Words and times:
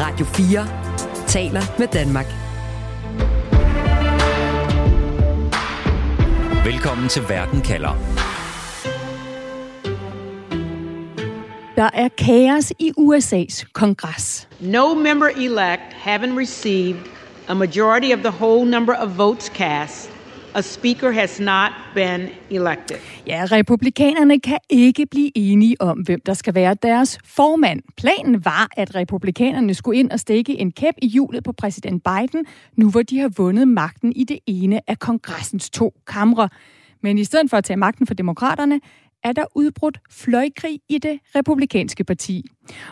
Radio 0.00 0.26
4 0.26 1.26
taler 1.26 1.62
med 1.78 1.88
Danmark. 1.88 2.26
Velkommen 6.64 7.08
til 7.08 7.22
Verden 7.28 7.60
kalder. 7.60 7.96
Der 11.76 11.90
er 11.94 12.08
kaos 12.18 12.72
i 12.78 12.92
USA's 12.98 13.64
kongres. 13.72 14.48
No 14.60 14.94
member 14.94 15.26
elect 15.26 15.92
having 15.92 16.38
received 16.38 17.00
a 17.48 17.54
majority 17.54 18.12
of 18.12 18.18
the 18.18 18.30
whole 18.30 18.70
number 18.70 18.94
of 18.94 19.18
votes 19.18 19.46
cast, 19.54 20.10
a 20.54 20.62
speaker 20.62 21.10
has 21.10 21.40
not 21.40 21.72
been 21.94 22.28
elected. 22.50 22.96
Ja, 23.26 23.46
republikanerne 23.52 24.40
kan 24.40 24.58
ikke 24.70 25.06
blive 25.06 25.30
enige 25.34 25.80
om, 25.80 25.98
hvem 25.98 26.20
der 26.26 26.34
skal 26.34 26.54
være 26.54 26.76
deres 26.82 27.18
formand. 27.24 27.82
Planen 27.96 28.44
var, 28.44 28.68
at 28.76 28.94
republikanerne 28.94 29.74
skulle 29.74 29.98
ind 29.98 30.10
og 30.10 30.20
stikke 30.20 30.58
en 30.58 30.72
kæp 30.72 30.94
i 31.02 31.06
hjulet 31.06 31.44
på 31.44 31.52
præsident 31.52 32.02
Biden, 32.04 32.46
nu 32.76 32.90
hvor 32.90 33.02
de 33.02 33.18
har 33.18 33.28
vundet 33.28 33.68
magten 33.68 34.12
i 34.12 34.24
det 34.24 34.38
ene 34.46 34.80
af 34.86 34.98
kongressens 34.98 35.70
to 35.70 35.94
kamre. 36.06 36.48
Men 37.02 37.18
i 37.18 37.24
stedet 37.24 37.50
for 37.50 37.56
at 37.56 37.64
tage 37.64 37.76
magten 37.76 38.06
for 38.06 38.14
demokraterne, 38.14 38.80
er 39.24 39.32
der 39.32 39.44
udbrudt 39.54 40.00
fløjkrig 40.10 40.80
i 40.88 40.98
det 40.98 41.20
republikanske 41.34 42.04
parti. 42.04 42.44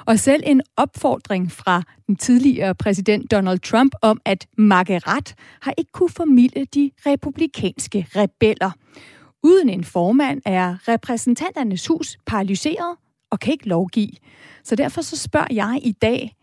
Og 0.06 0.18
selv 0.18 0.42
en 0.46 0.62
opfordring 0.76 1.52
fra 1.52 1.82
den 2.06 2.16
tidligere 2.16 2.74
præsident 2.74 3.30
Donald 3.30 3.58
Trump 3.58 3.94
om 4.02 4.20
at 4.24 4.46
makke 4.58 4.98
ret, 4.98 5.34
har 5.62 5.74
ikke 5.78 5.92
kunne 5.92 6.10
formidle 6.10 6.64
de 6.64 6.90
republikanske 7.06 8.06
rebeller. 8.16 8.70
Uden 9.42 9.68
en 9.68 9.84
formand 9.84 10.42
er 10.44 10.88
repræsentanternes 10.88 11.86
hus 11.86 12.18
paralyseret 12.26 12.96
og 13.30 13.40
kan 13.40 13.52
ikke 13.52 13.68
lovgive. 13.68 14.12
Så 14.64 14.76
derfor 14.76 15.00
så 15.00 15.16
spørger 15.16 15.54
jeg 15.54 15.80
i 15.82 15.92
dag, 15.92 16.34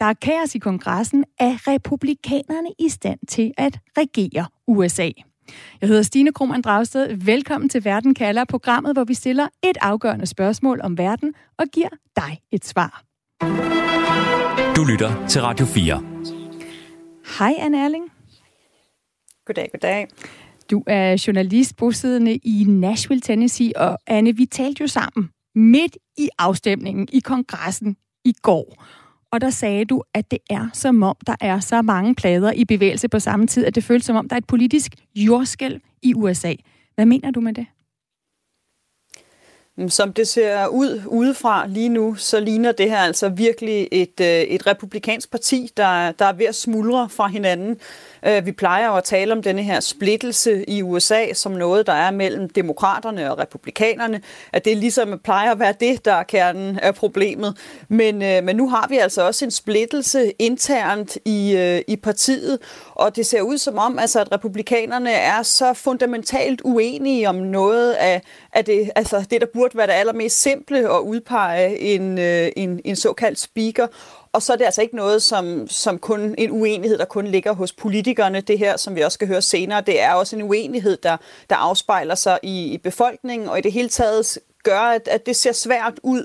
der 0.00 0.06
er 0.06 0.14
kaos 0.14 0.54
i 0.54 0.58
kongressen, 0.58 1.24
er 1.38 1.68
republikanerne 1.68 2.68
i 2.78 2.88
stand 2.88 3.18
til 3.28 3.52
at 3.56 3.78
regere 3.98 4.46
USA? 4.66 5.10
Jeg 5.80 5.88
hedder 5.88 6.02
Stine 6.02 6.32
Krohmann 6.32 6.62
Dragsted. 6.62 7.16
Velkommen 7.16 7.68
til 7.68 7.84
Verden 7.84 8.14
kalder, 8.14 8.44
programmet, 8.44 8.92
hvor 8.92 9.04
vi 9.04 9.14
stiller 9.14 9.48
et 9.62 9.76
afgørende 9.80 10.26
spørgsmål 10.26 10.80
om 10.82 10.98
verden 10.98 11.34
og 11.58 11.66
giver 11.72 11.88
dig 12.16 12.40
et 12.52 12.64
svar. 12.64 13.04
Du 14.76 14.84
lytter 14.84 15.26
til 15.28 15.42
Radio 15.42 15.66
4. 15.66 16.02
Hej, 17.38 17.54
Anne 17.58 17.78
Erling. 17.84 18.04
Goddag, 19.46 19.68
goddag. 19.72 20.08
Du 20.70 20.82
er 20.86 21.24
journalist 21.26 21.76
bosiddende 21.76 22.36
i 22.36 22.64
Nashville, 22.68 23.20
Tennessee, 23.20 23.72
og 23.76 23.98
Anne, 24.06 24.36
vi 24.36 24.46
talte 24.46 24.80
jo 24.80 24.86
sammen 24.86 25.30
midt 25.54 25.96
i 26.18 26.28
afstemningen 26.38 27.08
i 27.12 27.20
kongressen 27.20 27.96
i 28.24 28.34
går 28.42 28.84
og 29.32 29.40
der 29.40 29.50
sagde 29.50 29.84
du, 29.84 30.02
at 30.14 30.30
det 30.30 30.38
er 30.50 30.68
som 30.72 31.02
om, 31.02 31.16
der 31.26 31.36
er 31.40 31.60
så 31.60 31.82
mange 31.82 32.14
plader 32.14 32.52
i 32.52 32.64
bevægelse 32.64 33.08
på 33.08 33.18
samme 33.18 33.46
tid, 33.46 33.64
at 33.64 33.74
det 33.74 33.84
føles 33.84 34.04
som 34.04 34.16
om, 34.16 34.28
der 34.28 34.36
er 34.36 34.38
et 34.38 34.46
politisk 34.46 34.94
jordskælv 35.14 35.80
i 36.02 36.14
USA. 36.14 36.54
Hvad 36.94 37.06
mener 37.06 37.30
du 37.30 37.40
med 37.40 37.52
det? 37.52 37.66
Øhm, 39.78 39.88
som 39.88 40.12
det 40.12 40.28
ser 40.28 40.66
ud 40.66 41.02
udefra 41.06 41.66
lige 41.66 41.88
nu, 41.88 42.14
så 42.14 42.40
ligner 42.40 42.72
det 42.72 42.90
her 42.90 42.98
altså 42.98 43.28
virkelig 43.28 43.88
et, 43.92 44.20
øh, 44.20 44.26
et 44.26 44.66
republikansk 44.66 45.30
parti, 45.30 45.70
der, 45.76 46.12
der 46.12 46.24
er 46.24 46.32
ved 46.32 46.46
at 46.46 46.54
smuldre 46.54 47.08
fra 47.08 47.26
hinanden. 47.26 47.76
Øh, 48.26 48.46
vi 48.46 48.52
plejer 48.52 48.86
jo 48.86 48.96
at 48.96 49.04
tale 49.04 49.32
om 49.32 49.42
denne 49.42 49.62
her 49.62 49.80
splittelse 49.80 50.70
i 50.70 50.82
USA 50.82 51.32
som 51.32 51.52
noget, 51.52 51.86
der 51.86 51.92
er 51.92 52.10
mellem 52.10 52.48
demokraterne 52.48 53.30
og 53.30 53.38
republikanerne, 53.38 54.20
at 54.52 54.64
det 54.64 54.76
ligesom 54.76 55.20
plejer 55.24 55.52
at 55.52 55.58
være 55.58 55.74
det, 55.80 56.04
der 56.04 56.12
er 56.12 56.22
kernen 56.22 56.78
af 56.78 56.94
problemet. 56.94 57.56
Men, 57.88 58.22
øh, 58.22 58.44
men 58.44 58.56
nu 58.56 58.68
har 58.68 58.86
vi 58.88 58.98
altså 58.98 59.26
også 59.26 59.44
en 59.44 59.50
splittelse 59.50 60.32
internt 60.38 61.18
i, 61.24 61.82
i 61.88 61.96
partiet, 61.96 62.58
og 62.98 63.16
det 63.16 63.26
ser 63.26 63.42
ud 63.42 63.58
som 63.58 63.78
om, 63.78 63.98
altså, 63.98 64.20
at 64.20 64.32
republikanerne 64.32 65.10
er 65.12 65.42
så 65.42 65.72
fundamentalt 65.72 66.60
uenige 66.64 67.28
om 67.28 67.34
noget 67.34 67.92
af, 67.92 68.22
af 68.52 68.64
det, 68.64 68.90
altså, 68.96 69.26
det, 69.30 69.40
der 69.40 69.46
burde 69.54 69.78
være 69.78 69.86
det 69.86 69.92
allermest 69.92 70.42
simple 70.42 70.78
at 70.78 70.98
udpege 70.98 71.78
en, 71.78 72.18
øh, 72.18 72.48
en, 72.56 72.80
en 72.84 72.96
såkaldt 72.96 73.38
speaker. 73.38 73.86
Og 74.32 74.42
så 74.42 74.52
er 74.52 74.56
det 74.56 74.64
altså 74.64 74.82
ikke 74.82 74.96
noget, 74.96 75.22
som, 75.22 75.68
som 75.68 75.98
kun 75.98 76.34
en 76.38 76.50
uenighed, 76.50 76.98
der 76.98 77.04
kun 77.04 77.26
ligger 77.26 77.52
hos 77.52 77.72
politikerne. 77.72 78.40
Det 78.40 78.58
her, 78.58 78.76
som 78.76 78.96
vi 78.96 79.00
også 79.00 79.14
skal 79.14 79.28
høre 79.28 79.42
senere, 79.42 79.80
det 79.80 80.02
er 80.02 80.12
også 80.12 80.36
en 80.36 80.42
uenighed, 80.42 80.96
der, 80.96 81.16
der 81.50 81.56
afspejler 81.56 82.14
sig 82.14 82.38
i, 82.42 82.64
i 82.64 82.78
befolkningen, 82.78 83.48
og 83.48 83.58
i 83.58 83.60
det 83.60 83.72
hele 83.72 83.88
taget 83.88 84.38
gør, 84.70 84.80
at, 84.80 85.08
at 85.08 85.26
det 85.26 85.36
ser 85.36 85.52
svært 85.52 86.00
ud 86.02 86.24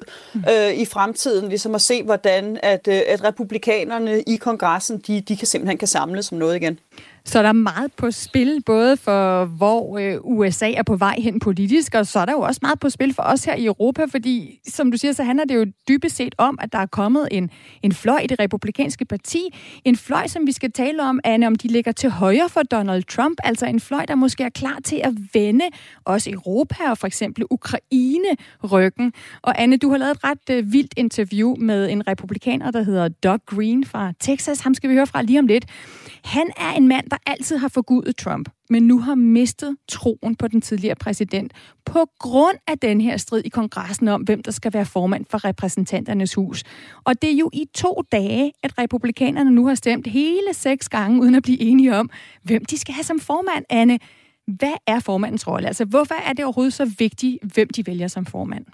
øh, 0.49 0.73
i 0.73 0.85
fremtiden, 0.85 1.49
ligesom 1.49 1.75
at 1.75 1.81
se, 1.81 2.03
hvordan 2.03 2.59
at, 2.63 2.87
øh, 2.87 3.01
at 3.07 3.23
republikanerne 3.23 4.21
i 4.21 4.35
kongressen, 4.35 4.97
de, 5.07 5.21
de 5.21 5.37
kan 5.37 5.47
simpelthen 5.47 5.77
kan 5.77 5.87
samles 5.87 6.25
som 6.25 6.37
noget 6.37 6.55
igen. 6.55 6.79
Så 7.25 7.41
der 7.41 7.49
er 7.49 7.53
meget 7.53 7.93
på 7.93 8.11
spil, 8.11 8.61
både 8.65 8.97
for 8.97 9.45
hvor 9.45 9.97
øh, 9.97 10.17
USA 10.23 10.71
er 10.71 10.83
på 10.83 10.95
vej 10.95 11.15
hen 11.19 11.39
politisk, 11.39 11.95
og 11.95 12.07
så 12.07 12.19
er 12.19 12.25
der 12.25 12.31
jo 12.31 12.39
også 12.39 12.59
meget 12.61 12.79
på 12.79 12.89
spil 12.89 13.13
for 13.13 13.23
os 13.23 13.45
her 13.45 13.55
i 13.55 13.65
Europa, 13.65 14.05
fordi 14.05 14.59
som 14.67 14.91
du 14.91 14.97
siger, 14.97 15.11
så 15.11 15.23
handler 15.23 15.45
det 15.45 15.55
jo 15.55 15.65
dybest 15.87 16.15
set 16.15 16.35
om, 16.37 16.59
at 16.61 16.73
der 16.73 16.79
er 16.79 16.85
kommet 16.85 17.27
en, 17.31 17.49
en 17.83 17.91
fløj 17.91 18.17
i 18.17 18.27
det 18.27 18.39
republikanske 18.39 19.05
parti. 19.05 19.41
En 19.85 19.95
fløj, 19.95 20.27
som 20.27 20.47
vi 20.47 20.51
skal 20.51 20.71
tale 20.71 21.03
om, 21.03 21.19
Anne, 21.23 21.47
om 21.47 21.55
de 21.55 21.67
ligger 21.67 21.91
til 21.91 22.09
højre 22.09 22.49
for 22.49 22.61
Donald 22.63 23.03
Trump, 23.03 23.37
altså 23.43 23.65
en 23.65 23.79
fløj, 23.79 24.05
der 24.05 24.15
måske 24.15 24.43
er 24.43 24.49
klar 24.49 24.77
til 24.83 25.01
at 25.03 25.13
vende 25.33 25.65
også 26.05 26.29
Europa 26.31 26.89
og 26.89 26.97
for 26.97 27.07
eksempel 27.07 27.45
Ukraine 27.49 28.37
ryggen. 28.71 29.13
Og 29.41 29.61
Anne, 29.61 29.77
du 29.77 29.89
har 29.89 29.97
lavet 29.97 30.11
et 30.11 30.23
ret 30.23 30.49
øh, 30.51 30.73
vildt 30.73 30.93
interview 30.97 31.55
med 31.55 31.89
en 31.89 32.07
republikaner, 32.07 32.71
der 32.71 32.83
hedder 32.83 33.07
Doug 33.07 33.39
Green 33.45 33.85
fra 33.85 34.13
Texas. 34.19 34.59
Ham 34.59 34.73
skal 34.73 34.89
vi 34.89 34.95
høre 34.95 35.07
fra 35.07 35.21
lige 35.21 35.39
om 35.39 35.47
lidt. 35.47 35.65
Han 36.23 36.51
er 36.57 36.71
en 36.71 36.87
mand, 36.87 37.12
der 37.13 37.31
altid 37.31 37.57
har 37.57 37.67
forgudet 37.67 38.17
Trump, 38.17 38.49
men 38.69 38.83
nu 38.83 38.99
har 38.99 39.15
mistet 39.15 39.75
troen 39.87 40.35
på 40.35 40.47
den 40.47 40.61
tidligere 40.61 40.95
præsident 40.95 41.53
på 41.85 42.05
grund 42.19 42.57
af 42.67 42.79
den 42.79 43.01
her 43.01 43.17
strid 43.17 43.41
i 43.45 43.49
kongressen 43.49 44.07
om, 44.07 44.21
hvem 44.21 44.43
der 44.43 44.51
skal 44.51 44.73
være 44.73 44.85
formand 44.85 45.25
for 45.29 45.45
repræsentanternes 45.45 46.33
hus. 46.33 46.63
Og 47.03 47.21
det 47.21 47.31
er 47.31 47.37
jo 47.37 47.49
i 47.53 47.65
to 47.75 48.01
dage, 48.11 48.51
at 48.63 48.77
republikanerne 48.77 49.51
nu 49.51 49.67
har 49.67 49.75
stemt 49.75 50.07
hele 50.07 50.53
seks 50.53 50.89
gange, 50.89 51.21
uden 51.21 51.35
at 51.35 51.43
blive 51.43 51.61
enige 51.61 51.95
om, 51.95 52.09
hvem 52.43 52.65
de 52.65 52.77
skal 52.77 52.93
have 52.93 53.03
som 53.03 53.19
formand, 53.19 53.65
Anne. 53.69 53.99
Hvad 54.47 54.73
er 54.87 54.99
formandens 54.99 55.47
rolle? 55.47 55.67
Altså, 55.67 55.85
hvorfor 55.85 56.15
er 56.15 56.33
det 56.33 56.45
overhovedet 56.45 56.73
så 56.73 56.91
vigtigt, 56.97 57.37
hvem 57.53 57.69
de 57.69 57.87
vælger 57.87 58.07
som 58.07 58.25
formand? 58.25 58.65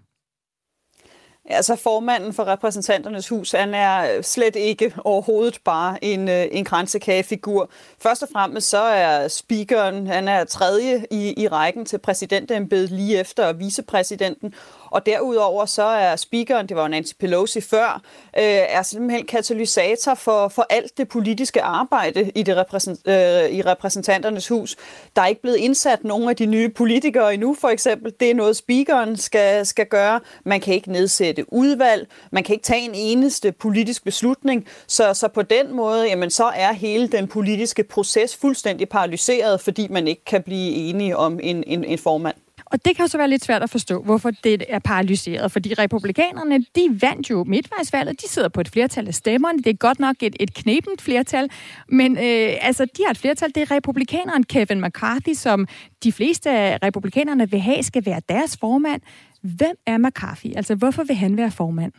Altså 1.51 1.75
formanden 1.75 2.33
for 2.33 2.47
repræsentanternes 2.47 3.29
hus, 3.29 3.51
han 3.51 3.73
er 3.73 4.15
øh, 4.17 4.23
slet 4.23 4.55
ikke 4.55 4.93
overhovedet 5.05 5.59
bare 5.65 6.03
en, 6.03 6.29
øh, 6.29 6.45
en 6.51 6.65
grænsekagefigur. 6.65 7.69
Først 7.99 8.23
og 8.23 8.29
fremmest 8.33 8.69
så 8.69 8.81
er 8.81 9.27
speakeren, 9.27 10.07
han 10.07 10.27
er 10.27 10.43
tredje 10.43 11.05
i, 11.11 11.33
i 11.41 11.47
rækken 11.47 11.85
til 11.85 11.97
præsidentembedet 11.97 12.89
lige 12.89 13.19
efter 13.19 13.53
vicepræsidenten, 13.53 14.53
og 14.91 15.05
derudover 15.05 15.65
så 15.65 15.83
er 15.83 16.15
speakeren, 16.15 16.69
det 16.69 16.77
var 16.77 16.87
Nancy 16.87 17.13
Pelosi 17.19 17.61
før, 17.61 18.01
øh, 18.37 18.43
er 18.43 18.81
simpelthen 18.81 19.25
katalysator 19.25 20.13
for, 20.13 20.47
for 20.47 20.65
alt 20.69 20.97
det 20.97 21.07
politiske 21.07 21.61
arbejde 21.61 22.31
i, 22.35 22.43
det 22.43 22.57
repræsent, 22.57 23.07
øh, 23.07 23.49
i 23.49 23.61
repræsentanternes 23.61 24.47
hus. 24.47 24.75
Der 25.15 25.21
er 25.21 25.27
ikke 25.27 25.41
blevet 25.41 25.57
indsat 25.57 26.03
nogen 26.03 26.29
af 26.29 26.35
de 26.35 26.45
nye 26.45 26.69
politikere 26.69 27.33
endnu, 27.33 27.53
for 27.53 27.69
eksempel. 27.69 28.13
Det 28.19 28.31
er 28.31 28.35
noget, 28.35 28.55
speakeren 28.55 29.17
skal, 29.17 29.65
skal 29.65 29.85
gøre. 29.85 30.19
Man 30.45 30.61
kan 30.61 30.73
ikke 30.73 30.91
nedsætte 30.91 31.53
udvalg. 31.53 32.07
Man 32.31 32.43
kan 32.43 32.53
ikke 32.53 32.63
tage 32.63 32.81
en 32.81 32.95
eneste 32.95 33.51
politisk 33.51 34.03
beslutning. 34.03 34.67
Så, 34.87 35.13
så 35.13 35.27
på 35.27 35.41
den 35.41 35.75
måde, 35.75 36.07
jamen, 36.07 36.29
så 36.29 36.45
er 36.45 36.73
hele 36.73 37.07
den 37.07 37.27
politiske 37.27 37.83
proces 37.83 38.35
fuldstændig 38.35 38.89
paralyseret, 38.89 39.61
fordi 39.61 39.87
man 39.87 40.07
ikke 40.07 40.25
kan 40.25 40.43
blive 40.43 40.71
enige 40.75 41.17
om 41.17 41.39
en, 41.43 41.63
en, 41.67 41.83
en 41.83 41.97
formand. 41.97 42.35
Og 42.71 42.85
det 42.85 42.95
kan 42.95 43.07
så 43.07 43.17
være 43.17 43.29
lidt 43.29 43.43
svært 43.43 43.63
at 43.63 43.69
forstå, 43.69 44.01
hvorfor 44.01 44.31
det 44.43 44.63
er 44.69 44.79
paralyseret. 44.79 45.51
Fordi 45.51 45.73
republikanerne, 45.73 46.65
de 46.75 47.01
vandt 47.01 47.29
jo 47.29 47.43
midtvejsvalget. 47.43 48.21
De 48.21 48.27
sidder 48.27 48.49
på 48.49 48.61
et 48.61 48.69
flertal 48.69 49.07
af 49.07 49.13
stemmerne. 49.13 49.57
Det 49.57 49.67
er 49.67 49.73
godt 49.73 49.99
nok 49.99 50.15
et, 50.21 50.35
et 50.39 50.53
knepent 50.53 51.01
flertal. 51.01 51.49
Men 51.87 52.17
øh, 52.17 52.53
altså, 52.61 52.85
de 52.85 53.03
har 53.05 53.11
et 53.11 53.17
flertal. 53.17 53.51
Det 53.55 53.61
er 53.61 53.71
republikaneren 53.71 54.43
Kevin 54.43 54.81
McCarthy, 54.81 55.33
som 55.33 55.67
de 56.03 56.11
fleste 56.11 56.49
af 56.49 56.77
republikanerne 56.83 57.51
vil 57.51 57.59
have, 57.59 57.83
skal 57.83 58.05
være 58.05 58.21
deres 58.29 58.57
formand. 58.57 59.01
Hvem 59.41 59.75
er 59.85 59.97
McCarthy? 59.97 60.55
Altså, 60.55 60.75
hvorfor 60.75 61.03
vil 61.03 61.15
han 61.15 61.37
være 61.37 61.51
formand? 61.51 61.91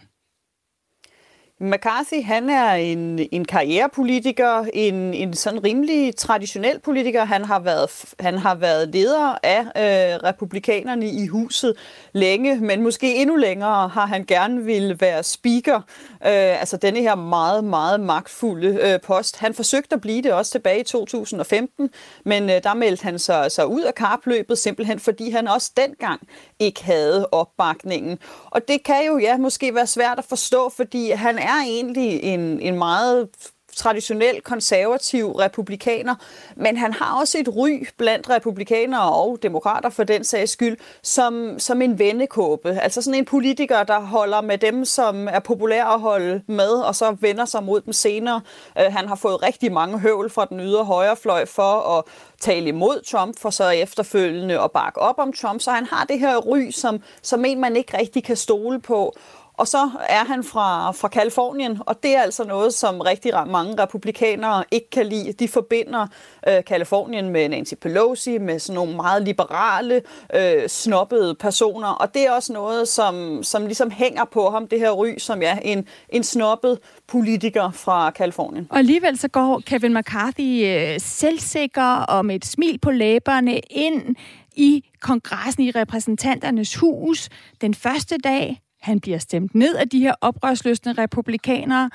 McCarthy, 1.62 2.24
han 2.24 2.50
er 2.50 2.72
en, 2.72 3.28
en 3.32 3.44
karrierepolitiker, 3.44 4.64
en, 4.74 4.94
en 5.14 5.34
sådan 5.34 5.64
rimelig 5.64 6.16
traditionel 6.16 6.80
politiker. 6.80 7.24
Han 7.24 7.44
har 7.44 7.60
været, 7.60 7.90
han 8.20 8.38
har 8.38 8.54
været 8.54 8.88
leder 8.88 9.38
af 9.42 9.60
øh, 9.60 10.28
republikanerne 10.28 11.06
i 11.06 11.26
huset 11.26 11.74
længe, 12.12 12.56
men 12.56 12.82
måske 12.82 13.14
endnu 13.14 13.36
længere 13.36 13.88
har 13.88 14.06
han 14.06 14.24
gerne 14.24 14.64
vil 14.64 15.00
være 15.00 15.22
speaker. 15.22 15.76
Øh, 15.76 16.60
altså 16.60 16.76
denne 16.76 17.00
her 17.00 17.14
meget, 17.14 17.64
meget 17.64 18.00
magtfulde 18.00 18.78
øh, 18.82 19.00
post. 19.00 19.38
Han 19.38 19.54
forsøgte 19.54 19.94
at 19.94 20.00
blive 20.00 20.22
det 20.22 20.32
også 20.32 20.52
tilbage 20.52 20.80
i 20.80 20.84
2015, 20.84 21.90
men 22.24 22.50
øh, 22.50 22.62
der 22.62 22.74
meldte 22.74 23.02
han 23.02 23.18
sig, 23.18 23.52
sig 23.52 23.66
ud 23.66 23.82
af 23.82 23.94
karpløbet, 23.94 24.58
simpelthen 24.58 25.00
fordi 25.00 25.30
han 25.30 25.48
også 25.48 25.70
dengang 25.76 26.20
ikke 26.58 26.84
havde 26.84 27.28
opbakningen. 27.32 28.18
Og 28.44 28.68
det 28.68 28.82
kan 28.82 29.06
jo 29.06 29.18
ja, 29.18 29.36
måske 29.36 29.74
være 29.74 29.86
svært 29.86 30.18
at 30.18 30.24
forstå, 30.24 30.72
fordi 30.76 31.10
han 31.10 31.38
er 31.38 31.49
er 31.50 31.62
egentlig 31.66 32.22
en, 32.22 32.60
en 32.60 32.78
meget 32.78 33.28
traditionel 33.76 34.40
konservativ 34.40 35.32
republikaner, 35.32 36.14
men 36.56 36.76
han 36.76 36.92
har 36.92 37.20
også 37.20 37.38
et 37.38 37.56
ry 37.56 37.86
blandt 37.96 38.30
republikanere 38.30 39.12
og 39.12 39.38
demokrater 39.42 39.90
for 39.90 40.04
den 40.04 40.24
sags 40.24 40.52
skyld, 40.52 40.76
som, 41.02 41.58
som 41.58 41.82
en 41.82 41.98
vendekåbe. 41.98 42.68
Altså 42.68 43.02
sådan 43.02 43.18
en 43.18 43.24
politiker, 43.24 43.82
der 43.82 44.00
holder 44.00 44.40
med 44.40 44.58
dem, 44.58 44.84
som 44.84 45.28
er 45.28 45.38
populære 45.38 45.94
at 45.94 46.00
holde 46.00 46.42
med, 46.46 46.70
og 46.70 46.94
så 46.94 47.16
vender 47.20 47.44
sig 47.44 47.62
mod 47.62 47.80
dem 47.80 47.92
senere. 47.92 48.40
Uh, 48.76 48.92
han 48.92 49.08
har 49.08 49.16
fået 49.16 49.42
rigtig 49.42 49.72
mange 49.72 49.98
høvl 49.98 50.30
fra 50.30 50.44
den 50.44 50.60
ydre 50.60 50.84
højrefløj 50.84 51.46
for 51.46 51.98
at 51.98 52.04
tale 52.40 52.68
imod 52.68 53.02
Trump, 53.10 53.38
for 53.38 53.50
så 53.50 53.68
efterfølgende 53.68 54.60
at 54.60 54.70
bakke 54.70 55.00
op 55.00 55.18
om 55.18 55.32
Trump. 55.32 55.60
Så 55.60 55.70
han 55.70 55.86
har 55.86 56.04
det 56.04 56.18
her 56.18 56.36
ry, 56.36 56.70
som, 56.70 57.02
som 57.22 57.44
en, 57.44 57.60
man 57.60 57.76
ikke 57.76 57.98
rigtig 57.98 58.24
kan 58.24 58.36
stole 58.36 58.80
på. 58.80 59.14
Og 59.60 59.68
så 59.68 59.90
er 60.08 60.24
han 60.24 60.44
fra, 60.44 60.90
fra 60.90 61.08
Kalifornien, 61.08 61.78
og 61.86 62.02
det 62.02 62.16
er 62.16 62.22
altså 62.22 62.44
noget, 62.44 62.74
som 62.74 63.00
rigtig 63.00 63.32
mange 63.46 63.82
republikanere 63.82 64.64
ikke 64.70 64.90
kan 64.90 65.06
lide. 65.06 65.32
De 65.32 65.48
forbinder 65.48 66.06
øh, 66.48 66.64
Kalifornien 66.64 67.28
med 67.28 67.48
Nancy 67.48 67.74
Pelosi, 67.74 68.38
med 68.38 68.58
sådan 68.58 68.74
nogle 68.74 68.96
meget 68.96 69.22
liberale, 69.22 70.02
øh, 70.34 70.68
snobbede 70.68 71.34
personer, 71.34 71.88
og 71.88 72.14
det 72.14 72.26
er 72.26 72.32
også 72.32 72.52
noget, 72.52 72.88
som, 72.88 73.42
som 73.42 73.66
ligesom 73.66 73.90
hænger 73.90 74.24
på 74.24 74.50
ham, 74.50 74.68
det 74.68 74.78
her 74.78 74.90
ry, 74.90 75.18
som 75.18 75.42
er 75.42 75.58
en, 75.62 75.86
en 76.08 76.22
snobbet 76.22 76.78
politiker 77.08 77.70
fra 77.70 78.10
Kalifornien. 78.10 78.66
Og 78.70 78.78
alligevel 78.78 79.18
så 79.18 79.28
går 79.28 79.62
Kevin 79.66 79.94
McCarthy 79.94 80.66
øh, 80.66 81.00
selvsikker 81.00 81.94
og 81.94 82.26
med 82.26 82.34
et 82.34 82.44
smil 82.44 82.78
på 82.78 82.90
læberne 82.90 83.58
ind 83.58 84.16
i 84.56 84.84
kongressen 85.00 85.62
i 85.62 85.70
repræsentanternes 85.70 86.76
hus 86.76 87.28
den 87.60 87.74
første 87.74 88.18
dag 88.18 88.60
han 88.80 89.00
bliver 89.00 89.18
stemt 89.18 89.54
ned 89.54 89.76
af 89.76 89.88
de 89.88 90.00
her 90.00 90.14
oprørsløsne 90.20 90.92
republikanere. 90.92 91.90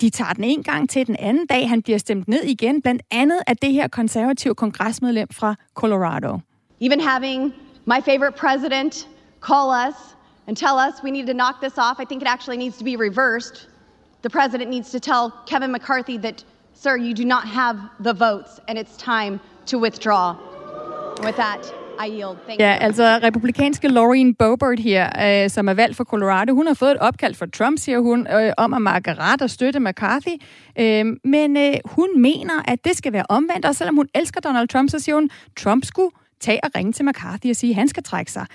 De 0.00 0.10
tager 0.10 0.32
den 0.32 0.44
en 0.44 0.62
gang 0.62 0.90
til 0.90 1.06
den 1.06 1.16
anden 1.18 1.46
dag. 1.46 1.68
Han 1.68 1.82
bliver 1.82 1.98
stemt 1.98 2.28
ned 2.28 2.42
igen, 2.42 2.82
blandt 2.82 3.02
andet 3.10 3.40
af 3.46 3.56
det 3.56 3.72
her 3.72 3.88
konservative 3.88 4.54
kongresmedlem 4.54 5.28
fra 5.32 5.54
Colorado. 5.74 6.38
Even 6.80 7.00
having 7.00 7.54
my 7.86 8.00
favorite 8.04 8.36
president 8.36 9.08
call 9.40 9.88
us 9.88 9.94
and 10.46 10.56
tell 10.56 10.76
us 10.88 11.02
we 11.04 11.10
need 11.10 11.26
to 11.26 11.32
knock 11.32 11.60
this 11.62 11.78
off, 11.78 11.98
I 12.00 12.04
think 12.04 12.22
it 12.22 12.28
actually 12.28 12.58
needs 12.58 12.76
to 12.78 12.84
be 12.84 12.96
reversed. 12.96 13.68
The 14.22 14.30
president 14.30 14.70
needs 14.70 14.90
to 14.90 14.98
tell 14.98 15.32
Kevin 15.46 15.70
McCarthy 15.72 16.18
that, 16.18 16.44
sir, 16.72 16.96
you 16.96 17.14
do 17.14 17.24
not 17.24 17.44
have 17.46 17.76
the 18.00 18.14
votes 18.14 18.60
and 18.68 18.78
it's 18.78 18.96
time 18.96 19.40
to 19.66 19.78
withdraw. 19.78 20.36
With 21.22 21.36
that, 21.36 21.83
i 22.06 22.10
yield. 22.10 22.36
Thank 22.46 22.60
ja, 22.60 22.76
altså 22.80 23.20
republikanske 23.22 23.88
Lauren 23.88 24.34
Boebert 24.34 24.80
her, 24.80 25.42
øh, 25.44 25.50
som 25.50 25.68
er 25.68 25.74
valgt 25.74 25.96
for 25.96 26.04
Colorado, 26.04 26.54
hun 26.54 26.66
har 26.66 26.74
fået 26.74 26.90
et 26.90 26.98
opkald 26.98 27.34
fra 27.34 27.46
Trump, 27.46 27.78
siger 27.78 27.98
hun, 27.98 28.26
øh, 28.26 28.52
om 28.56 28.74
at 28.74 28.82
markere 28.82 29.14
ret 29.14 29.42
og 29.42 29.50
støtte 29.50 29.80
McCarthy. 29.80 30.34
Øh, 30.78 31.04
men 31.24 31.56
øh, 31.56 31.74
hun 31.84 32.20
mener, 32.20 32.62
at 32.68 32.84
det 32.84 32.96
skal 32.96 33.12
være 33.12 33.24
omvendt, 33.28 33.64
og 33.64 33.74
selvom 33.74 33.96
hun 33.96 34.08
elsker 34.14 34.40
Donald 34.40 34.68
Trump, 34.68 34.90
så 34.90 34.98
siger 34.98 35.14
hun, 35.14 35.30
Trump 35.56 35.84
skulle 35.84 36.10
tage 36.40 36.64
og 36.64 36.70
ringe 36.76 36.92
til 36.92 37.04
McCarthy 37.04 37.50
og 37.50 37.56
sige, 37.56 37.70
at 37.70 37.76
han 37.76 37.88
skal 37.88 38.02
trække 38.02 38.32
sig. 38.32 38.46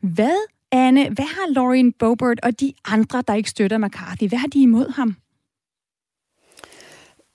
Hvad, 0.00 0.36
Anne, 0.72 1.08
hvad 1.10 1.24
har 1.24 1.52
Lauren 1.52 1.92
Boebert 1.92 2.40
og 2.42 2.60
de 2.60 2.72
andre, 2.84 3.22
der 3.28 3.34
ikke 3.34 3.50
støtter 3.50 3.78
McCarthy, 3.78 4.28
hvad 4.28 4.38
har 4.38 4.46
de 4.46 4.62
imod 4.62 4.92
ham? 4.92 5.16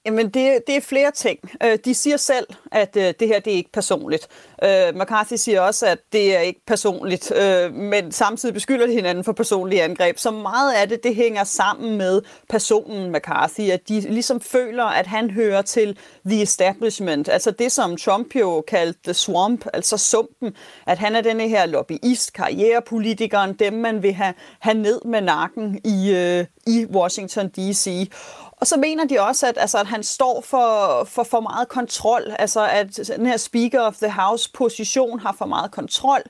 Jamen, 0.05 0.25
det, 0.25 0.59
det 0.67 0.75
er 0.75 0.81
flere 0.81 1.11
ting. 1.11 1.39
Øh, 1.63 1.77
de 1.85 1.93
siger 1.93 2.17
selv, 2.17 2.47
at 2.71 2.95
øh, 2.97 3.13
det 3.19 3.27
her 3.27 3.39
det 3.39 3.53
er 3.53 3.57
ikke 3.57 3.71
personligt. 3.71 4.27
Øh, 4.63 4.95
McCarthy 4.95 5.33
siger 5.33 5.61
også, 5.61 5.85
at 5.85 5.99
det 6.13 6.35
er 6.35 6.39
ikke 6.39 6.61
personligt, 6.67 7.31
men 7.73 8.11
samtidig 8.11 8.53
beskylder 8.53 8.87
de 8.87 8.93
hinanden 8.93 9.23
for 9.23 9.31
personlige 9.31 9.83
angreb. 9.83 10.17
Så 10.17 10.31
meget 10.31 10.73
af 10.73 10.89
det, 10.89 11.03
det 11.03 11.15
hænger 11.15 11.43
sammen 11.43 11.97
med 11.97 12.21
personen 12.49 13.11
McCarthy, 13.11 13.69
at 13.69 13.89
de 13.89 13.99
ligesom 13.99 14.41
føler, 14.41 14.83
at 14.83 15.07
han 15.07 15.29
hører 15.29 15.61
til 15.61 15.97
the 16.25 16.41
establishment. 16.41 17.29
Altså 17.29 17.51
det, 17.51 17.71
som 17.71 17.97
Trump 17.97 18.35
jo 18.35 18.63
kaldte 18.67 18.99
the 19.03 19.13
swamp, 19.13 19.65
altså 19.73 19.97
sumpen, 19.97 20.55
at 20.87 20.97
han 20.97 21.15
er 21.15 21.21
denne 21.21 21.47
her 21.49 21.65
lobbyist, 21.65 22.33
karrierepolitikeren, 22.33 23.53
dem 23.53 23.73
man 23.73 24.03
vil 24.03 24.13
have, 24.13 24.33
have 24.59 24.77
ned 24.77 25.01
med 25.05 25.21
nakken 25.21 25.79
i, 25.83 26.11
i 26.67 26.85
Washington 26.85 27.49
D.C. 27.49 28.09
Og 28.57 28.67
så 28.67 28.77
mener 28.77 29.05
de 29.05 29.19
også, 29.19 29.47
at, 29.47 29.57
altså, 29.57 29.77
at 29.77 29.87
han 29.87 30.03
står 30.03 30.41
for, 30.41 31.03
for 31.03 31.23
for 31.23 31.39
meget 31.39 31.67
kontrol, 31.67 32.35
altså 32.39 32.67
at 32.67 32.99
den 33.17 33.25
her 33.25 33.37
Speaker 33.37 33.81
of 33.81 33.95
the 33.97 34.09
House 34.09 34.51
position 34.53 35.19
har 35.19 35.35
for 35.37 35.45
meget 35.45 35.71
kontrol. 35.71 36.21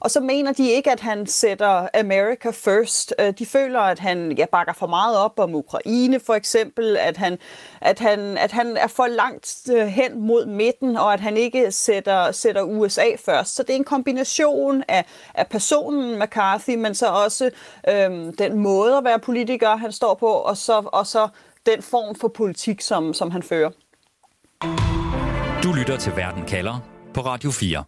Og 0.00 0.10
så 0.10 0.20
mener 0.20 0.52
de 0.52 0.70
ikke, 0.70 0.90
at 0.90 1.00
han 1.00 1.26
sætter 1.26 1.88
America 1.94 2.50
first. 2.50 3.14
Øh, 3.18 3.32
de 3.38 3.46
føler, 3.46 3.80
at 3.80 3.98
han 3.98 4.32
ja, 4.32 4.46
bakker 4.52 4.72
for 4.72 4.86
meget 4.86 5.18
op 5.18 5.38
om 5.38 5.54
Ukraine 5.54 6.20
for 6.20 6.34
eksempel, 6.34 6.96
at 6.96 7.16
han, 7.16 7.38
at 7.80 7.98
han, 7.98 8.38
at 8.38 8.52
han 8.52 8.76
er 8.76 8.86
for 8.86 9.06
langt 9.06 9.56
øh, 9.72 9.86
hen 9.86 10.20
mod 10.20 10.46
midten, 10.46 10.96
og 10.96 11.12
at 11.12 11.20
han 11.20 11.36
ikke 11.36 11.72
sætter, 11.72 12.32
sætter 12.32 12.62
USA 12.62 13.06
først. 13.24 13.54
Så 13.54 13.62
det 13.62 13.70
er 13.70 13.76
en 13.76 13.84
kombination 13.84 14.82
af, 14.88 15.04
af 15.34 15.46
personen 15.46 16.18
McCarthy, 16.18 16.74
men 16.74 16.94
så 16.94 17.06
også 17.06 17.50
øhm, 17.88 18.36
den 18.36 18.58
måde 18.58 18.96
at 18.96 19.04
være 19.04 19.18
politiker, 19.18 19.76
han 19.76 19.92
står 19.92 20.14
på, 20.14 20.26
og 20.26 20.56
så, 20.56 20.82
og 20.86 21.06
så 21.06 21.28
den 21.66 21.82
form 21.82 22.14
for 22.14 22.28
politik, 22.28 22.80
som, 22.80 23.14
som 23.14 23.30
han 23.30 23.42
fører. 23.42 23.70
Du 25.62 25.72
lytter 25.72 25.96
til 25.98 26.12
Verden 26.16 26.46
kalder 26.46 26.78
på 27.14 27.20
Radio 27.20 27.50
4. 27.50 27.84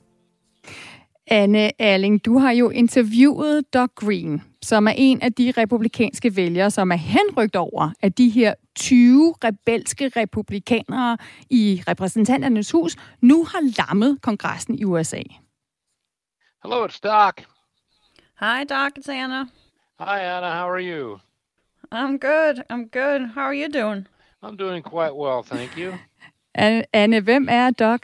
Anne 1.27 1.83
Erling, 1.83 2.25
du 2.25 2.39
har 2.39 2.51
jo 2.51 2.71
interviewet 2.71 3.75
Doug 3.75 3.89
Green, 3.95 4.43
som 4.63 4.87
er 4.87 4.93
en 4.97 5.23
af 5.23 5.33
de 5.33 5.53
republikanske 5.57 6.37
vælgere, 6.37 6.71
som 6.71 6.93
er 6.93 6.97
henrygt 6.97 7.57
over, 7.57 7.91
at 8.01 8.19
de 8.19 8.29
her 8.29 8.55
20 8.77 9.35
rebelske 9.45 10.09
republikanere 10.09 11.19
i 11.51 11.83
repræsentanternes 11.89 12.71
hus 12.71 12.97
nu 13.21 13.45
har 13.45 13.61
lammet 13.79 14.23
kongressen 14.23 14.79
i 14.79 14.85
USA. 14.85 15.23
Hello, 16.65 16.87
it's 16.87 17.01
Doc. 17.03 17.35
Hi, 18.41 18.65
Doc. 18.65 18.93
It's 18.99 19.11
Anna. 19.11 19.45
Hi, 20.01 20.19
Anna. 20.21 20.51
How 20.51 20.69
are 20.71 20.83
you? 20.83 21.19
I'm 21.95 22.19
good. 22.19 22.65
I'm 22.71 22.89
good. 22.89 23.21
How 23.35 23.43
are 23.43 23.55
you 23.55 23.69
doing? 23.69 24.07
I'm 24.43 24.57
doing 24.57 24.83
quite 24.83 25.15
well, 25.15 25.45
thank 25.45 25.77
you. 25.77 25.95
Anne, 26.93 27.21
hvem 27.21 27.49
er 27.49 27.71
Doc? 27.71 28.01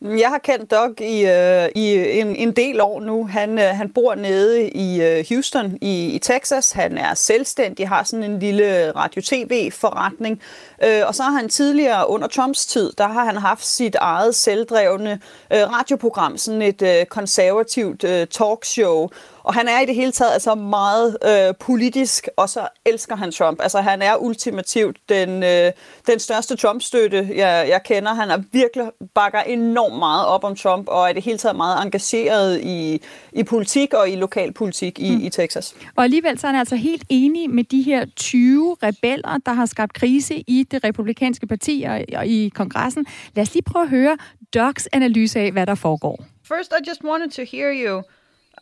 Jeg 0.00 0.28
har 0.28 0.38
kendt 0.38 0.70
Doug 0.70 1.00
i, 1.00 1.24
uh, 1.24 1.82
i 1.82 2.18
en, 2.20 2.36
en 2.36 2.52
del 2.52 2.80
år 2.80 3.00
nu. 3.00 3.26
Han, 3.26 3.50
uh, 3.58 3.64
han 3.64 3.92
bor 3.92 4.14
nede 4.14 4.68
i 4.68 5.18
uh, 5.20 5.24
Houston 5.28 5.78
i, 5.80 6.14
i 6.14 6.18
Texas. 6.18 6.72
Han 6.72 6.98
er 6.98 7.14
selvstændig, 7.14 7.88
har 7.88 8.02
sådan 8.02 8.30
en 8.30 8.38
lille 8.38 8.90
radio-tv-forretning. 8.90 10.40
Uh, 10.84 11.08
og 11.08 11.14
så 11.14 11.22
har 11.22 11.30
han 11.30 11.48
tidligere 11.48 12.10
under 12.10 12.28
Trumps 12.28 12.66
tid, 12.66 12.92
der 12.98 13.06
har 13.06 13.24
han 13.24 13.36
haft 13.36 13.66
sit 13.66 13.94
eget 13.94 14.34
selvdrevne 14.34 15.20
uh, 15.54 15.56
radioprogram, 15.56 16.36
sådan 16.36 16.62
et 16.62 16.82
uh, 16.82 17.06
konservativt 17.08 18.04
uh, 18.04 18.10
talkshow. 18.10 19.08
Og 19.48 19.54
han 19.54 19.68
er 19.68 19.80
i 19.80 19.86
det 19.86 19.94
hele 19.94 20.12
taget 20.12 20.32
altså 20.32 20.54
meget 20.54 21.16
øh, 21.24 21.54
politisk, 21.60 22.28
og 22.36 22.48
så 22.48 22.68
elsker 22.86 23.16
han 23.16 23.32
Trump. 23.32 23.60
Altså 23.62 23.80
han 23.80 24.02
er 24.02 24.16
ultimativt 24.16 24.96
den, 25.08 25.42
øh, 25.42 25.72
den 26.06 26.18
største 26.18 26.56
Trump-støtte, 26.56 27.28
jeg, 27.34 27.66
jeg 27.68 27.82
kender. 27.84 28.14
Han 28.14 28.30
er 28.30 28.42
virkelig 28.52 28.90
bakker 29.14 29.40
enormt 29.40 29.98
meget 29.98 30.26
op 30.26 30.44
om 30.44 30.56
Trump, 30.56 30.88
og 30.88 31.04
er 31.04 31.08
i 31.08 31.12
det 31.12 31.22
hele 31.22 31.38
taget 31.38 31.56
meget 31.56 31.84
engageret 31.84 32.60
i, 32.60 33.02
i 33.32 33.42
politik 33.42 33.94
og 33.94 34.10
i 34.10 34.16
lokalpolitik 34.16 34.98
i, 34.98 35.16
mm. 35.16 35.22
i 35.22 35.30
Texas. 35.30 35.74
Og 35.96 36.04
alligevel 36.04 36.38
så 36.38 36.46
er 36.46 36.50
han 36.50 36.58
altså 36.58 36.76
helt 36.76 37.04
enig 37.08 37.50
med 37.50 37.64
de 37.64 37.82
her 37.82 38.06
20 38.16 38.76
rebeller, 38.82 39.38
der 39.46 39.52
har 39.52 39.66
skabt 39.66 39.92
krise 39.92 40.34
i 40.46 40.66
det 40.70 40.84
republikanske 40.84 41.46
parti 41.46 41.84
og, 41.88 42.04
og 42.16 42.26
i 42.26 42.52
kongressen. 42.54 43.06
Lad 43.34 43.42
os 43.42 43.54
lige 43.54 43.64
prøve 43.64 43.82
at 43.82 43.90
høre 43.90 44.16
Docs 44.54 44.88
analyse 44.92 45.40
af, 45.40 45.52
hvad 45.52 45.66
der 45.66 45.74
foregår. 45.74 46.24
First, 46.44 46.72
I 46.72 46.88
just 46.88 47.04
wanted 47.04 47.30
to 47.30 47.42
hear 47.56 47.72
you 47.86 48.02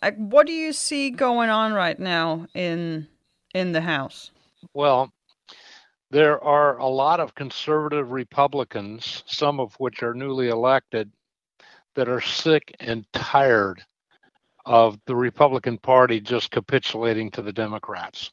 Like, 0.02 0.16
what 0.16 0.46
do 0.46 0.52
you 0.52 0.72
see 0.72 1.10
going 1.10 1.50
on 1.50 1.72
right 1.72 1.98
now 1.98 2.46
in 2.54 3.06
in 3.54 3.72
the 3.72 3.80
House? 3.80 4.30
Well, 4.74 5.12
there 6.10 6.42
are 6.42 6.78
a 6.78 6.86
lot 6.86 7.20
of 7.20 7.34
conservative 7.34 8.12
Republicans, 8.12 9.24
some 9.26 9.60
of 9.60 9.74
which 9.78 10.02
are 10.02 10.14
newly 10.14 10.48
elected, 10.48 11.10
that 11.94 12.08
are 12.08 12.20
sick 12.20 12.74
and 12.80 13.04
tired 13.12 13.82
of 14.64 14.98
the 15.06 15.16
Republican 15.16 15.78
Party 15.78 16.20
just 16.20 16.50
capitulating 16.50 17.30
to 17.30 17.42
the 17.42 17.52
Democrats. 17.52 18.32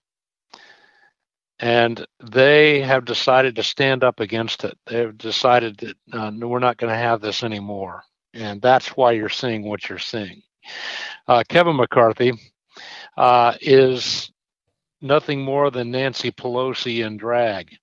And 1.59 2.05
they 2.19 2.81
have 2.81 3.05
decided 3.05 3.55
to 3.55 3.63
stand 3.63 4.03
up 4.03 4.19
against 4.19 4.65
it. 4.65 4.77
They've 4.87 5.17
decided 5.17 5.77
that 5.77 5.95
uh, 6.11 6.31
we're 6.35 6.59
not 6.59 6.77
going 6.77 6.91
to 6.91 6.97
have 6.97 7.21
this 7.21 7.43
anymore. 7.43 8.03
And 8.33 8.61
that's 8.61 8.97
why 8.97 9.11
you're 9.11 9.29
seeing 9.29 9.63
what 9.63 9.87
you're 9.87 9.99
seeing 9.99 10.41
uh, 11.27 11.43
Kevin 11.49 11.75
McCarthy 11.75 12.33
uh, 13.17 13.53
is 13.61 14.31
nothing 15.01 15.41
more 15.41 15.69
than 15.69 15.91
Nancy 15.91 16.31
Pelosi 16.31 17.05
in 17.05 17.17
drag. 17.17 17.75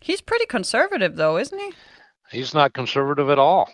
He's 0.00 0.20
pretty 0.20 0.46
conservative, 0.46 1.16
though, 1.16 1.38
isn't 1.38 1.58
he? 1.58 1.72
He's 2.30 2.54
not 2.54 2.72
conservative 2.72 3.30
at 3.30 3.38
all. 3.38 3.70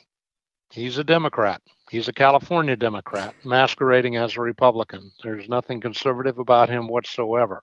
He's 0.71 0.99
a 0.99 1.05
Democrat. 1.05 1.62
He's 1.91 2.09
a 2.09 2.12
California 2.12 2.77
Democrat 2.77 3.35
masquerading 3.45 4.17
as 4.17 4.37
a 4.37 4.43
Republican. 4.43 5.11
There's 5.23 5.49
nothing 5.49 5.81
conservative 5.81 6.38
about 6.38 6.69
him 6.69 6.88
whatsoever. 6.88 7.62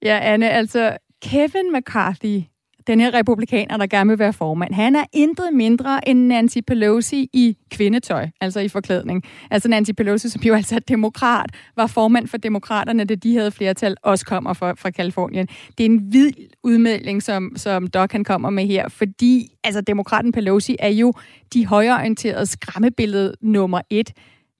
Yeah, 0.00 0.18
and 0.18 0.42
altså 0.42 0.98
Kevin 1.20 1.70
McCarthy 1.70 2.50
den 2.86 3.00
her 3.00 3.14
republikaner, 3.14 3.76
der 3.76 3.86
gerne 3.86 4.10
vil 4.10 4.18
være 4.18 4.32
formand, 4.32 4.74
han 4.74 4.96
er 4.96 5.04
intet 5.12 5.52
mindre 5.52 6.08
end 6.08 6.26
Nancy 6.26 6.58
Pelosi 6.66 7.30
i 7.32 7.56
kvindetøj, 7.70 8.28
altså 8.40 8.60
i 8.60 8.68
forklædning. 8.68 9.22
Altså 9.50 9.68
Nancy 9.68 9.90
Pelosi, 9.96 10.28
som 10.28 10.42
jo 10.42 10.54
altså 10.54 10.74
er 10.74 10.78
demokrat, 10.78 11.50
var 11.76 11.86
formand 11.86 12.28
for 12.28 12.36
demokraterne, 12.36 13.04
da 13.04 13.14
de 13.14 13.36
havde 13.36 13.50
flertal, 13.50 13.96
også 14.02 14.26
kommer 14.26 14.52
fra, 14.52 14.72
fra 14.72 14.90
Kalifornien. 14.90 15.48
Det 15.78 15.86
er 15.86 15.90
en 15.90 16.12
vild 16.12 16.34
udmelding, 16.62 17.22
som, 17.22 17.52
som 17.56 17.86
Doc 17.86 18.12
han 18.12 18.24
kommer 18.24 18.50
med 18.50 18.66
her, 18.66 18.88
fordi 18.88 19.48
altså 19.64 19.80
demokraten 19.80 20.32
Pelosi 20.32 20.76
er 20.78 20.88
jo 20.88 21.12
de 21.54 21.66
højreorienterede 21.66 22.46
skræmmebillede 22.46 23.34
nummer 23.40 23.80
et. 23.90 24.12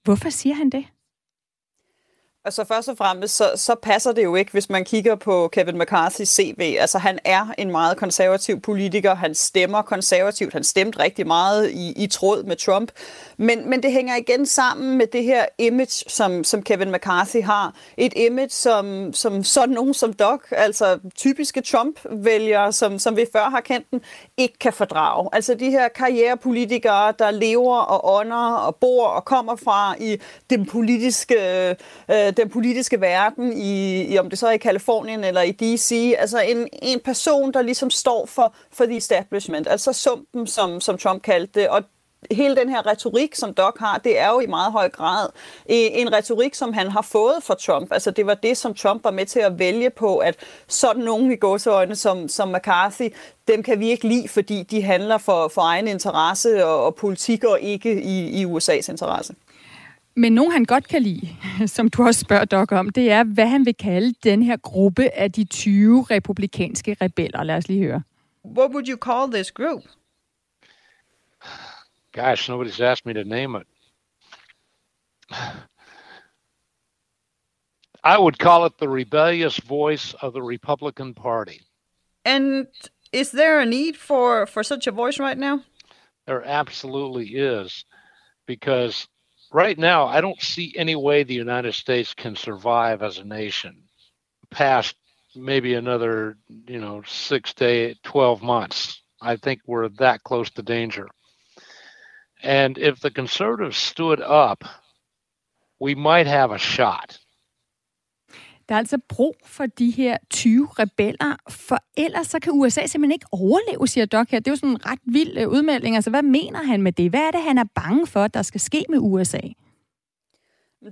Hvorfor 0.04 0.30
siger 0.30 0.54
han 0.54 0.70
det? 0.70 0.84
Altså 2.46 2.64
først 2.64 2.88
og 2.88 2.96
fremmest, 2.96 3.36
så, 3.36 3.50
så 3.56 3.74
passer 3.82 4.12
det 4.12 4.24
jo 4.24 4.34
ikke, 4.34 4.52
hvis 4.52 4.70
man 4.70 4.84
kigger 4.84 5.14
på 5.14 5.48
Kevin 5.52 5.82
McCarthy's 5.82 6.24
CV. 6.24 6.76
Altså 6.80 6.98
han 6.98 7.18
er 7.24 7.54
en 7.58 7.70
meget 7.70 7.96
konservativ 7.96 8.60
politiker, 8.60 9.14
han 9.14 9.34
stemmer 9.34 9.82
konservativt, 9.82 10.52
han 10.52 10.64
stemte 10.64 10.98
rigtig 10.98 11.26
meget 11.26 11.70
i, 11.70 12.04
i 12.04 12.06
tråd 12.06 12.44
med 12.44 12.56
Trump. 12.56 12.90
Men, 13.36 13.70
men 13.70 13.82
det 13.82 13.92
hænger 13.92 14.16
igen 14.16 14.46
sammen 14.46 14.98
med 14.98 15.06
det 15.06 15.24
her 15.24 15.44
image, 15.58 16.10
som, 16.10 16.44
som 16.44 16.62
Kevin 16.62 16.92
McCarthy 16.92 17.42
har. 17.42 17.74
Et 17.96 18.12
image, 18.16 18.50
som, 18.50 19.12
som 19.12 19.44
sådan 19.44 19.74
nogen 19.74 19.94
som 19.94 20.12
Doc, 20.12 20.40
altså 20.50 20.98
typiske 21.14 21.60
Trump-vælgere, 21.60 22.72
som, 22.72 22.98
som 22.98 23.16
vi 23.16 23.26
før 23.32 23.50
har 23.50 23.60
kendt 23.60 23.90
den, 23.90 24.00
ikke 24.36 24.58
kan 24.58 24.72
fordrage. 24.72 25.28
Altså 25.32 25.54
de 25.54 25.70
her 25.70 25.88
karrierepolitikere, 25.88 27.14
der 27.18 27.30
lever 27.30 27.78
og 27.78 28.16
ånder 28.16 28.54
og 28.54 28.76
bor 28.76 29.06
og 29.06 29.24
kommer 29.24 29.56
fra 29.56 29.94
i 30.00 30.20
den 30.50 30.66
politiske... 30.66 31.36
Øh, 32.10 32.33
den 32.36 32.48
politiske 32.48 33.00
verden, 33.00 33.52
i, 33.52 34.02
i, 34.02 34.18
om 34.18 34.30
det 34.30 34.38
så 34.38 34.46
er 34.46 34.52
i 34.52 34.58
Kalifornien 34.58 35.24
eller 35.24 35.42
i 35.42 35.52
D.C., 35.52 36.14
altså 36.18 36.40
en, 36.40 36.68
en 36.82 37.00
person, 37.00 37.52
der 37.52 37.62
ligesom 37.62 37.90
står 37.90 38.26
for, 38.26 38.54
for 38.72 38.84
the 38.84 38.96
establishment, 38.96 39.68
altså 39.68 39.92
sumpen, 39.92 40.46
som, 40.46 40.80
som 40.80 40.98
Trump 40.98 41.22
kaldte 41.22 41.60
det, 41.60 41.68
og 41.68 41.82
hele 42.30 42.56
den 42.56 42.68
her 42.68 42.86
retorik, 42.86 43.34
som 43.34 43.54
Doc 43.54 43.74
har, 43.78 43.98
det 43.98 44.18
er 44.18 44.28
jo 44.28 44.40
i 44.40 44.46
meget 44.46 44.72
høj 44.72 44.88
grad 44.88 45.28
en 45.66 46.12
retorik, 46.12 46.54
som 46.54 46.72
han 46.72 46.90
har 46.90 47.02
fået 47.02 47.34
fra 47.42 47.54
Trump. 47.54 47.92
Altså 47.92 48.10
det 48.10 48.26
var 48.26 48.34
det, 48.34 48.56
som 48.56 48.74
Trump 48.74 49.04
var 49.04 49.10
med 49.10 49.26
til 49.26 49.40
at 49.40 49.58
vælge 49.58 49.90
på, 49.90 50.18
at 50.18 50.36
sådan 50.68 51.02
nogen 51.02 51.32
i 51.32 51.36
gåseøjne 51.36 51.96
som, 51.96 52.28
som 52.28 52.48
McCarthy, 52.48 53.14
dem 53.48 53.62
kan 53.62 53.80
vi 53.80 53.88
ikke 53.90 54.08
lide, 54.08 54.28
fordi 54.28 54.62
de 54.62 54.82
handler 54.82 55.18
for, 55.18 55.48
for 55.48 55.62
egen 55.62 55.88
interesse 55.88 56.66
og, 56.66 56.84
og 56.84 56.94
politik 56.94 57.44
og 57.44 57.60
ikke 57.60 58.02
i, 58.02 58.40
i 58.40 58.44
USA's 58.44 58.90
interesse. 58.90 59.34
Men 60.16 60.32
nogen, 60.32 60.52
han 60.52 60.64
godt 60.64 60.88
kan 60.88 61.02
lide, 61.02 61.28
som 61.66 61.88
du 61.88 62.04
også 62.04 62.20
spørger 62.20 62.44
Doc 62.44 62.72
om, 62.72 62.88
det 62.90 63.10
er, 63.10 63.24
hvad 63.24 63.46
han 63.46 63.66
vil 63.66 63.74
kalde 63.74 64.14
den 64.24 64.42
her 64.42 64.56
gruppe 64.56 65.10
af 65.10 65.32
de 65.32 65.44
20 65.44 66.02
republikanske 66.02 66.96
rebeller. 67.00 67.42
Lad 67.42 67.56
os 67.56 67.68
lige 67.68 67.82
høre. 67.82 68.02
What 68.44 68.70
would 68.70 68.88
you 68.88 68.96
call 68.96 69.32
this 69.32 69.50
group? 69.50 69.82
Gosh, 72.12 72.50
nobody's 72.50 72.80
asked 72.80 73.06
me 73.06 73.14
to 73.14 73.24
name 73.24 73.60
it. 73.60 73.66
I 78.04 78.18
would 78.18 78.38
call 78.38 78.66
it 78.66 78.72
the 78.78 78.88
rebellious 78.88 79.56
voice 79.68 80.14
of 80.20 80.32
the 80.32 80.42
Republican 80.42 81.14
Party. 81.14 81.60
And 82.24 82.66
is 83.12 83.30
there 83.30 83.60
a 83.60 83.64
need 83.64 83.96
for, 83.96 84.46
for 84.46 84.62
such 84.62 84.86
a 84.86 84.92
voice 84.92 85.18
right 85.18 85.38
now? 85.38 85.60
There 86.26 86.44
absolutely 86.44 87.26
is, 87.36 87.84
because 88.46 89.08
right 89.54 89.78
now, 89.78 90.06
I 90.08 90.20
don't 90.20 90.42
see 90.42 90.74
any 90.76 90.96
way 90.96 91.22
the 91.22 91.32
United 91.32 91.74
States 91.74 92.12
can 92.12 92.34
survive 92.36 93.02
as 93.02 93.18
a 93.18 93.24
nation 93.24 93.84
past 94.50 94.96
maybe 95.36 95.74
another, 95.74 96.36
you 96.66 96.80
know, 96.80 97.02
six 97.06 97.54
to 97.54 97.94
12 98.02 98.42
months. 98.42 99.00
I 99.22 99.36
think 99.36 99.60
we're 99.66 99.88
that 99.90 100.22
close 100.24 100.50
to 100.50 100.62
danger. 100.62 101.08
And 102.42 102.76
if 102.78 103.00
the 103.00 103.10
conservatives 103.10 103.76
stood 103.76 104.20
up, 104.20 104.64
we 105.80 105.94
might 105.94 106.26
have 106.26 106.50
a 106.50 106.58
shot. 106.58 107.18
Der 108.68 108.74
er 108.74 108.78
altså 108.78 108.98
brug 109.08 109.36
for 109.46 109.66
de 109.66 109.90
her 109.90 110.16
20 110.30 110.68
rebeller, 110.78 111.36
for 111.48 111.78
ellers 111.96 112.26
så 112.26 112.38
kan 112.38 112.52
USA 112.52 112.86
simpelthen 112.86 113.12
ikke 113.12 113.26
overleve, 113.32 113.88
siger 113.88 114.06
Doc 114.06 114.26
her. 114.30 114.38
Det 114.38 114.46
er 114.46 114.52
jo 114.52 114.56
sådan 114.56 114.70
en 114.70 114.86
ret 114.86 114.98
vild 115.04 115.38
øh, 115.38 115.48
udmelding. 115.48 115.94
Altså, 115.94 116.10
hvad 116.10 116.22
mener 116.22 116.62
han 116.62 116.82
med 116.82 116.92
det? 116.92 117.10
Hvad 117.10 117.20
er 117.20 117.30
det, 117.30 117.42
han 117.42 117.58
er 117.58 117.64
bange 117.74 118.06
for, 118.06 118.28
der 118.28 118.42
skal 118.42 118.60
ske 118.60 118.84
med 118.88 118.98
USA? 119.00 119.40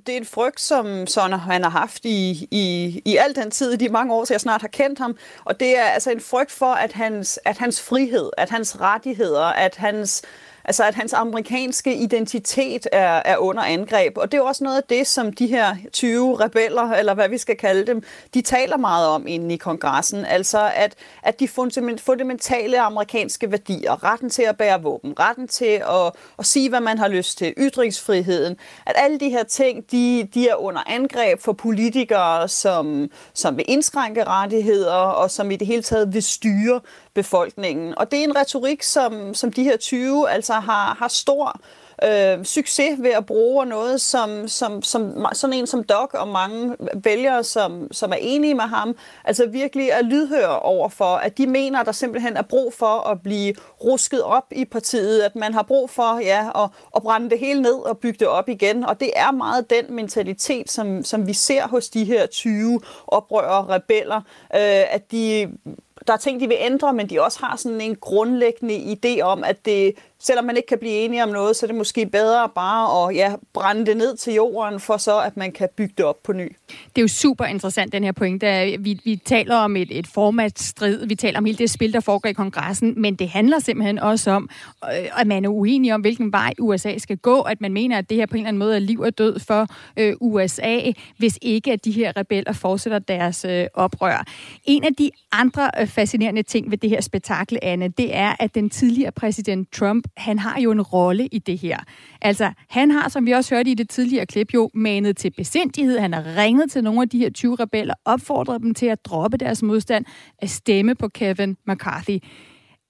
Det 0.06 0.08
er 0.08 0.16
en 0.16 0.24
frygt, 0.24 0.60
som 0.60 1.06
sådan, 1.06 1.38
han 1.38 1.62
har 1.62 1.70
haft 1.70 2.04
i, 2.04 2.48
i, 2.50 3.02
i 3.04 3.16
al 3.16 3.34
den 3.34 3.50
tid, 3.50 3.76
de 3.76 3.88
mange 3.88 4.14
år, 4.14 4.24
så 4.24 4.34
jeg 4.34 4.40
snart 4.40 4.60
har 4.60 4.68
kendt 4.68 4.98
ham. 4.98 5.16
Og 5.44 5.60
det 5.60 5.78
er 5.78 5.84
altså 5.84 6.10
en 6.10 6.20
frygt 6.20 6.50
for, 6.50 6.72
at 6.72 6.92
hans, 6.92 7.40
at 7.44 7.58
hans 7.58 7.82
frihed, 7.82 8.30
at 8.38 8.50
hans 8.50 8.80
rettigheder, 8.80 9.44
at 9.44 9.76
hans 9.76 10.22
Altså 10.64 10.84
at 10.84 10.94
hans 10.94 11.12
amerikanske 11.12 11.94
identitet 11.94 12.86
er, 12.92 13.22
er 13.24 13.36
under 13.36 13.62
angreb. 13.62 14.18
Og 14.18 14.32
det 14.32 14.38
er 14.38 14.42
jo 14.42 14.46
også 14.46 14.64
noget 14.64 14.76
af 14.76 14.82
det, 14.88 15.06
som 15.06 15.32
de 15.32 15.46
her 15.46 15.76
20 15.92 16.36
rebeller, 16.40 16.82
eller 16.82 17.14
hvad 17.14 17.28
vi 17.28 17.38
skal 17.38 17.56
kalde 17.56 17.86
dem, 17.86 18.02
de 18.34 18.42
taler 18.42 18.76
meget 18.76 19.08
om 19.08 19.26
inde 19.26 19.54
i 19.54 19.56
kongressen. 19.56 20.24
Altså 20.24 20.70
at, 20.74 20.94
at 21.22 21.40
de 21.40 21.48
fundamentale 21.98 22.80
amerikanske 22.80 23.50
værdier, 23.50 24.04
retten 24.04 24.30
til 24.30 24.42
at 24.42 24.56
bære 24.56 24.82
våben, 24.82 25.14
retten 25.20 25.48
til 25.48 25.82
at, 25.88 26.12
at 26.38 26.46
sige, 26.46 26.68
hvad 26.68 26.80
man 26.80 26.98
har 26.98 27.08
lyst 27.08 27.38
til, 27.38 27.54
ytringsfriheden, 27.58 28.56
at 28.86 28.94
alle 28.96 29.20
de 29.20 29.28
her 29.30 29.44
ting, 29.44 29.90
de, 29.90 30.28
de 30.34 30.48
er 30.48 30.54
under 30.54 30.82
angreb 30.86 31.40
for 31.40 31.52
politikere, 31.52 32.48
som, 32.48 33.10
som 33.34 33.56
vil 33.56 33.64
indskrænke 33.68 34.24
rettigheder, 34.24 34.94
og 34.94 35.30
som 35.30 35.50
i 35.50 35.56
det 35.56 35.66
hele 35.66 35.82
taget 35.82 36.14
vil 36.14 36.22
styre 36.22 36.80
befolkningen. 37.14 37.98
Og 37.98 38.10
det 38.10 38.18
er 38.18 38.24
en 38.24 38.36
retorik, 38.36 38.82
som, 38.82 39.34
som 39.34 39.52
de 39.52 39.62
her 39.62 39.76
20 39.76 40.30
altså 40.30 40.52
har, 40.52 40.96
har 40.98 41.08
stor 41.08 41.60
øh, 42.04 42.44
succes 42.44 43.02
ved 43.02 43.10
at 43.10 43.26
bruge 43.26 43.66
noget, 43.66 44.00
som, 44.00 44.48
som, 44.48 44.82
som 44.82 45.26
sådan 45.32 45.54
en 45.54 45.66
som 45.66 45.84
Doc 45.84 46.10
og 46.14 46.28
mange 46.28 46.76
vælgere, 47.04 47.44
som, 47.44 47.92
som 47.92 48.12
er 48.12 48.16
enige 48.20 48.54
med 48.54 48.64
ham, 48.64 48.96
altså 49.24 49.46
virkelig 49.46 49.88
er 49.88 50.02
lydhøre 50.02 50.58
over 50.58 50.88
for, 50.88 51.14
at 51.16 51.38
de 51.38 51.46
mener, 51.46 51.80
at 51.80 51.86
der 51.86 51.92
simpelthen 51.92 52.36
er 52.36 52.42
brug 52.42 52.74
for 52.74 53.08
at 53.08 53.22
blive 53.22 53.54
rusket 53.84 54.22
op 54.22 54.44
i 54.52 54.64
partiet, 54.64 55.20
at 55.22 55.36
man 55.36 55.54
har 55.54 55.62
brug 55.62 55.90
for 55.90 56.18
ja, 56.18 56.64
at, 56.64 56.70
at 56.96 57.02
brænde 57.02 57.30
det 57.30 57.38
hele 57.38 57.62
ned 57.62 57.74
og 57.74 57.98
bygge 57.98 58.18
det 58.18 58.28
op 58.28 58.48
igen. 58.48 58.84
Og 58.84 59.00
det 59.00 59.10
er 59.16 59.30
meget 59.30 59.70
den 59.70 59.94
mentalitet, 59.94 60.70
som, 60.70 61.04
som 61.04 61.26
vi 61.26 61.32
ser 61.32 61.68
hos 61.68 61.88
de 61.88 62.04
her 62.04 62.26
20 62.26 62.80
oprørere, 63.06 63.74
rebeller, 63.74 64.16
øh, 64.54 64.94
at 64.94 65.12
de 65.12 65.48
der 66.06 66.12
er 66.12 66.16
ting, 66.16 66.40
de 66.40 66.48
vil 66.48 66.56
ændre, 66.60 66.92
men 66.92 67.10
de 67.10 67.22
også 67.22 67.38
har 67.40 67.56
sådan 67.56 67.80
en 67.80 67.96
grundlæggende 67.96 68.96
idé 68.96 69.20
om, 69.20 69.44
at 69.44 69.64
det 69.66 69.94
selvom 70.22 70.44
man 70.44 70.56
ikke 70.56 70.66
kan 70.66 70.78
blive 70.78 70.92
enige 70.92 71.22
om 71.22 71.28
noget, 71.28 71.56
så 71.56 71.66
er 71.66 71.68
det 71.68 71.76
måske 71.76 72.06
bedre 72.06 72.48
bare 72.54 73.08
at 73.08 73.16
ja, 73.16 73.34
brænde 73.52 73.86
det 73.86 73.96
ned 73.96 74.16
til 74.16 74.34
jorden, 74.34 74.80
for 74.80 74.96
så 74.96 75.20
at 75.20 75.36
man 75.36 75.52
kan 75.52 75.68
bygge 75.76 75.94
det 75.98 76.04
op 76.04 76.22
på 76.22 76.32
ny. 76.32 76.56
Det 76.68 76.98
er 76.98 77.02
jo 77.02 77.08
super 77.08 77.44
interessant, 77.44 77.92
den 77.92 78.04
her 78.04 78.12
pointe. 78.12 78.76
Vi, 78.80 79.00
vi 79.04 79.16
taler 79.24 79.56
om 79.56 79.76
et, 79.76 79.98
et 79.98 80.06
formatstrid, 80.06 81.06
vi 81.06 81.14
taler 81.14 81.38
om 81.38 81.44
hele 81.44 81.58
det 81.58 81.70
spil, 81.70 81.92
der 81.92 82.00
foregår 82.00 82.28
i 82.28 82.32
kongressen, 82.32 82.94
men 82.96 83.14
det 83.14 83.28
handler 83.28 83.58
simpelthen 83.58 83.98
også 83.98 84.30
om, 84.30 84.48
øh, 84.84 85.20
at 85.20 85.26
man 85.26 85.44
er 85.44 85.48
uenig 85.48 85.94
om, 85.94 86.00
hvilken 86.00 86.32
vej 86.32 86.52
USA 86.58 86.98
skal 86.98 87.16
gå, 87.16 87.40
at 87.40 87.60
man 87.60 87.72
mener, 87.72 87.98
at 87.98 88.10
det 88.10 88.16
her 88.16 88.26
på 88.26 88.34
en 88.34 88.40
eller 88.40 88.48
anden 88.48 88.58
måde 88.58 88.74
er 88.74 88.80
liv 88.80 89.00
og 89.00 89.18
død 89.18 89.38
for 89.38 89.66
øh, 89.96 90.14
USA, 90.20 90.80
hvis 91.18 91.38
ikke 91.42 91.72
at 91.72 91.84
de 91.84 91.90
her 91.90 92.16
rebeller 92.16 92.52
fortsætter 92.52 92.98
deres 92.98 93.44
øh, 93.48 93.66
oprør. 93.74 94.24
En 94.64 94.84
af 94.84 94.94
de 94.94 95.10
andre 95.32 95.70
øh, 95.80 95.86
fascinerende 95.86 96.42
ting 96.42 96.70
ved 96.70 96.78
det 96.78 96.90
her 96.90 97.00
spektakel, 97.00 97.58
Anne, 97.62 97.88
det 97.88 98.16
er, 98.16 98.36
at 98.40 98.54
den 98.54 98.70
tidligere 98.70 99.12
præsident 99.12 99.72
Trump 99.72 100.08
han 100.16 100.38
har 100.38 100.60
jo 100.60 100.70
en 100.70 100.82
rolle 100.82 101.26
i 101.26 101.38
det 101.38 101.58
her. 101.58 101.78
Altså, 102.22 102.52
han 102.68 102.90
har, 102.90 103.08
som 103.08 103.26
vi 103.26 103.32
også 103.32 103.54
hørte 103.54 103.70
i 103.70 103.74
det 103.74 103.90
tidligere 103.90 104.26
klip, 104.26 104.54
jo 104.54 104.70
manet 104.74 105.16
til 105.16 105.30
besindighed. 105.36 105.98
Han 105.98 106.12
har 106.14 106.36
ringet 106.36 106.70
til 106.70 106.84
nogle 106.84 107.02
af 107.02 107.08
de 107.08 107.18
her 107.18 107.30
20 107.30 107.54
rebeller, 107.54 107.94
opfordret 108.04 108.62
dem 108.62 108.74
til 108.74 108.86
at 108.86 109.04
droppe 109.04 109.36
deres 109.36 109.62
modstand, 109.62 110.04
at 110.38 110.50
stemme 110.50 110.94
på 110.94 111.08
Kevin 111.08 111.56
McCarthy. 111.68 112.18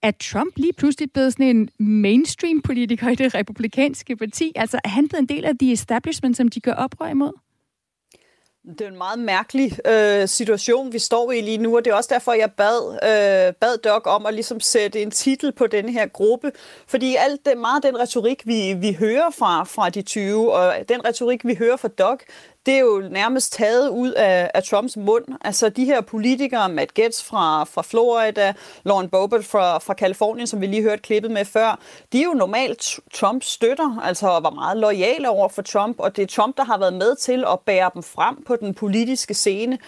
Er 0.02 0.10
Trump 0.10 0.52
lige 0.56 0.72
pludselig 0.72 1.12
blevet 1.12 1.32
sådan 1.32 1.56
en 1.56 1.86
mainstream-politiker 1.86 3.08
i 3.08 3.14
det 3.14 3.34
republikanske 3.34 4.16
parti? 4.16 4.52
Altså, 4.56 4.80
er 4.84 4.88
han 4.88 5.08
blevet 5.08 5.20
en 5.20 5.36
del 5.36 5.44
af 5.44 5.58
de 5.58 5.72
establishment, 5.72 6.36
som 6.36 6.48
de 6.48 6.60
gør 6.60 6.72
oprør 6.72 7.08
imod? 7.08 7.32
Det 8.64 8.80
er 8.80 8.88
en 8.88 8.98
meget 8.98 9.18
mærkelig 9.18 9.88
øh, 9.88 10.28
situation, 10.28 10.92
vi 10.92 10.98
står 10.98 11.32
i 11.32 11.40
lige 11.40 11.58
nu, 11.58 11.76
og 11.76 11.84
det 11.84 11.90
er 11.90 11.94
også 11.94 12.10
derfor, 12.12 12.32
jeg 12.32 12.50
bad, 12.52 12.92
øh, 12.92 13.54
bad 13.54 13.78
Doc 13.78 14.02
om 14.04 14.26
at 14.26 14.34
ligesom 14.34 14.60
sætte 14.60 15.02
en 15.02 15.10
titel 15.10 15.52
på 15.52 15.66
denne 15.66 15.92
her 15.92 16.06
gruppe. 16.06 16.52
Fordi 16.86 17.16
alt 17.16 17.46
det, 17.46 17.58
meget 17.58 17.82
den 17.82 17.98
retorik, 17.98 18.46
vi, 18.46 18.72
vi 18.72 18.92
hører 18.92 19.30
fra, 19.30 19.64
fra 19.64 19.90
de 19.90 20.02
20, 20.02 20.52
og 20.52 20.74
den 20.88 21.04
retorik, 21.04 21.44
vi 21.44 21.54
hører 21.54 21.76
fra 21.76 21.88
Doc, 21.88 22.18
det 22.66 22.74
er 22.74 22.78
jo 22.80 23.08
nærmest 23.10 23.52
taget 23.52 23.88
ud 23.88 24.12
af, 24.12 24.50
af 24.54 24.62
Trumps 24.62 24.96
mund. 24.96 25.24
Altså 25.40 25.68
de 25.68 25.84
her 25.84 26.00
politikere, 26.00 26.68
Matt 26.68 26.94
Gaetz 26.94 27.22
fra, 27.22 27.64
fra 27.64 27.82
Florida, 27.82 28.52
Lauren 28.84 29.08
Boebert 29.08 29.44
fra, 29.44 29.78
fra 29.78 29.94
Kalifornien, 29.94 30.46
som 30.46 30.60
vi 30.60 30.66
lige 30.66 30.82
hørte 30.82 31.02
klippet 31.02 31.30
med 31.30 31.44
før, 31.44 31.78
de 32.12 32.20
er 32.20 32.24
jo 32.24 32.32
normalt 32.32 33.00
Trumps 33.14 33.46
støtter, 33.46 34.00
altså 34.04 34.26
var 34.26 34.50
meget 34.50 34.76
lojale 34.76 35.28
over 35.30 35.48
for 35.48 35.62
Trump, 35.62 36.00
og 36.00 36.16
det 36.16 36.22
er 36.22 36.26
Trump, 36.26 36.56
der 36.56 36.64
har 36.64 36.78
været 36.78 36.94
med 36.94 37.16
til 37.16 37.44
at 37.52 37.60
bære 37.60 37.90
dem 37.94 38.02
frem 38.02 38.44
på 38.44 38.56
den 38.56 38.74
politiske 38.74 39.34
scene. 39.34 39.78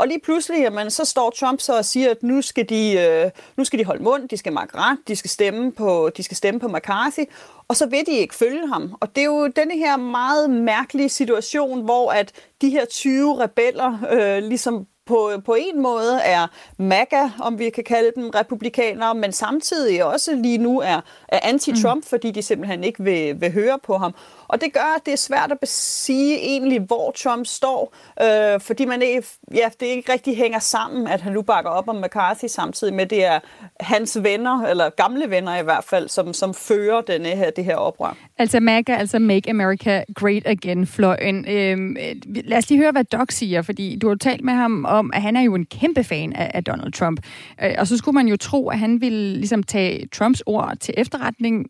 Og 0.00 0.08
lige 0.08 0.20
pludselig, 0.20 0.60
jamen, 0.60 0.90
så 0.90 1.04
står 1.04 1.30
Trump 1.30 1.60
så 1.60 1.76
og 1.76 1.84
siger, 1.84 2.10
at 2.10 2.22
nu 2.22 2.42
skal 2.42 2.68
de, 2.68 2.92
øh, 2.92 3.30
nu 3.56 3.64
skal 3.64 3.78
de 3.78 3.84
holde 3.84 4.02
mund, 4.02 4.28
de 4.28 4.36
skal 4.36 4.52
makke 4.52 4.76
ret, 4.78 4.98
de 5.08 5.16
skal 5.16 5.30
stemme 5.30 5.72
på, 5.72 6.10
de 6.16 6.22
skal 6.22 6.36
stemme 6.36 6.60
på 6.60 6.68
McCarthy, 6.68 7.24
og 7.68 7.76
så 7.76 7.86
vil 7.86 8.06
de 8.06 8.12
ikke 8.12 8.34
følge 8.34 8.68
ham. 8.68 8.96
Og 9.00 9.16
det 9.16 9.20
er 9.20 9.26
jo 9.26 9.46
denne 9.46 9.74
her 9.74 9.96
meget 9.96 10.50
mærkelige 10.50 11.08
situation, 11.08 11.84
hvor 11.84 12.10
at 12.10 12.32
de 12.60 12.70
her 12.70 12.84
20 12.84 13.38
rebeller 13.38 13.98
øh, 14.10 14.42
ligesom 14.48 14.86
på, 15.06 15.30
på 15.44 15.56
en 15.58 15.82
måde 15.82 16.20
er 16.24 16.46
MAGA, 16.78 17.28
om 17.40 17.58
vi 17.58 17.70
kan 17.70 17.84
kalde 17.84 18.12
dem 18.16 18.30
republikanere, 18.30 19.14
men 19.14 19.32
samtidig 19.32 20.04
også 20.04 20.34
lige 20.34 20.58
nu 20.58 20.80
er, 20.80 21.00
er 21.28 21.38
anti-Trump, 21.38 21.94
mm. 21.94 22.02
fordi 22.02 22.30
de 22.30 22.42
simpelthen 22.42 22.84
ikke 22.84 23.02
vil, 23.04 23.40
vil 23.40 23.52
høre 23.52 23.78
på 23.82 23.98
ham. 23.98 24.14
Og 24.52 24.60
det 24.60 24.72
gør, 24.72 24.94
at 24.96 25.06
det 25.06 25.12
er 25.12 25.16
svært 25.16 25.52
at 25.62 25.68
sige 25.68 26.38
egentlig, 26.38 26.80
hvor 26.80 27.10
Trump 27.10 27.46
står, 27.46 27.94
øh, 28.22 28.60
fordi 28.60 28.84
man 28.84 29.02
ikke, 29.02 29.26
ja, 29.54 29.68
det 29.80 29.86
ikke 29.86 30.12
rigtig 30.12 30.36
hænger 30.36 30.58
sammen, 30.58 31.06
at 31.06 31.20
han 31.20 31.32
nu 31.32 31.42
bakker 31.42 31.70
op 31.70 31.88
om 31.88 31.96
McCarthy, 31.96 32.46
samtidig 32.46 32.94
med, 32.94 33.06
det 33.06 33.24
er 33.24 33.38
hans 33.80 34.18
venner, 34.22 34.62
eller 34.62 34.90
gamle 34.90 35.30
venner 35.30 35.58
i 35.58 35.62
hvert 35.62 35.84
fald, 35.84 36.08
som, 36.08 36.32
som 36.32 36.54
fører 36.54 37.00
denne 37.00 37.28
her, 37.28 37.50
det 37.50 37.64
her 37.64 37.76
oprør. 37.76 38.16
Altså 38.38 38.60
MAGA, 38.60 38.92
altså 38.92 39.18
Make 39.18 39.50
America 39.50 40.04
Great 40.14 40.46
Again-fløjen. 40.46 41.44
Øh, 41.48 41.96
lad 42.44 42.58
os 42.58 42.68
lige 42.70 42.80
høre, 42.80 42.92
hvad 42.92 43.04
Doc 43.04 43.28
siger, 43.30 43.62
fordi 43.62 43.96
du 43.96 44.08
har 44.08 44.14
talt 44.16 44.44
med 44.44 44.54
ham 44.54 44.84
om, 44.88 45.10
at 45.14 45.22
han 45.22 45.36
er 45.36 45.42
jo 45.42 45.54
en 45.54 45.66
kæmpe 45.66 46.04
fan 46.04 46.32
af, 46.32 46.50
af 46.54 46.64
Donald 46.64 46.92
Trump. 46.92 47.20
Øh, 47.62 47.74
og 47.78 47.86
så 47.86 47.96
skulle 47.96 48.14
man 48.14 48.28
jo 48.28 48.36
tro, 48.36 48.68
at 48.68 48.78
han 48.78 49.00
ville 49.00 49.34
ligesom 49.36 49.62
tage 49.62 50.08
Trumps 50.12 50.42
ord 50.46 50.76
til 50.80 50.94
efterretning, 50.96 51.66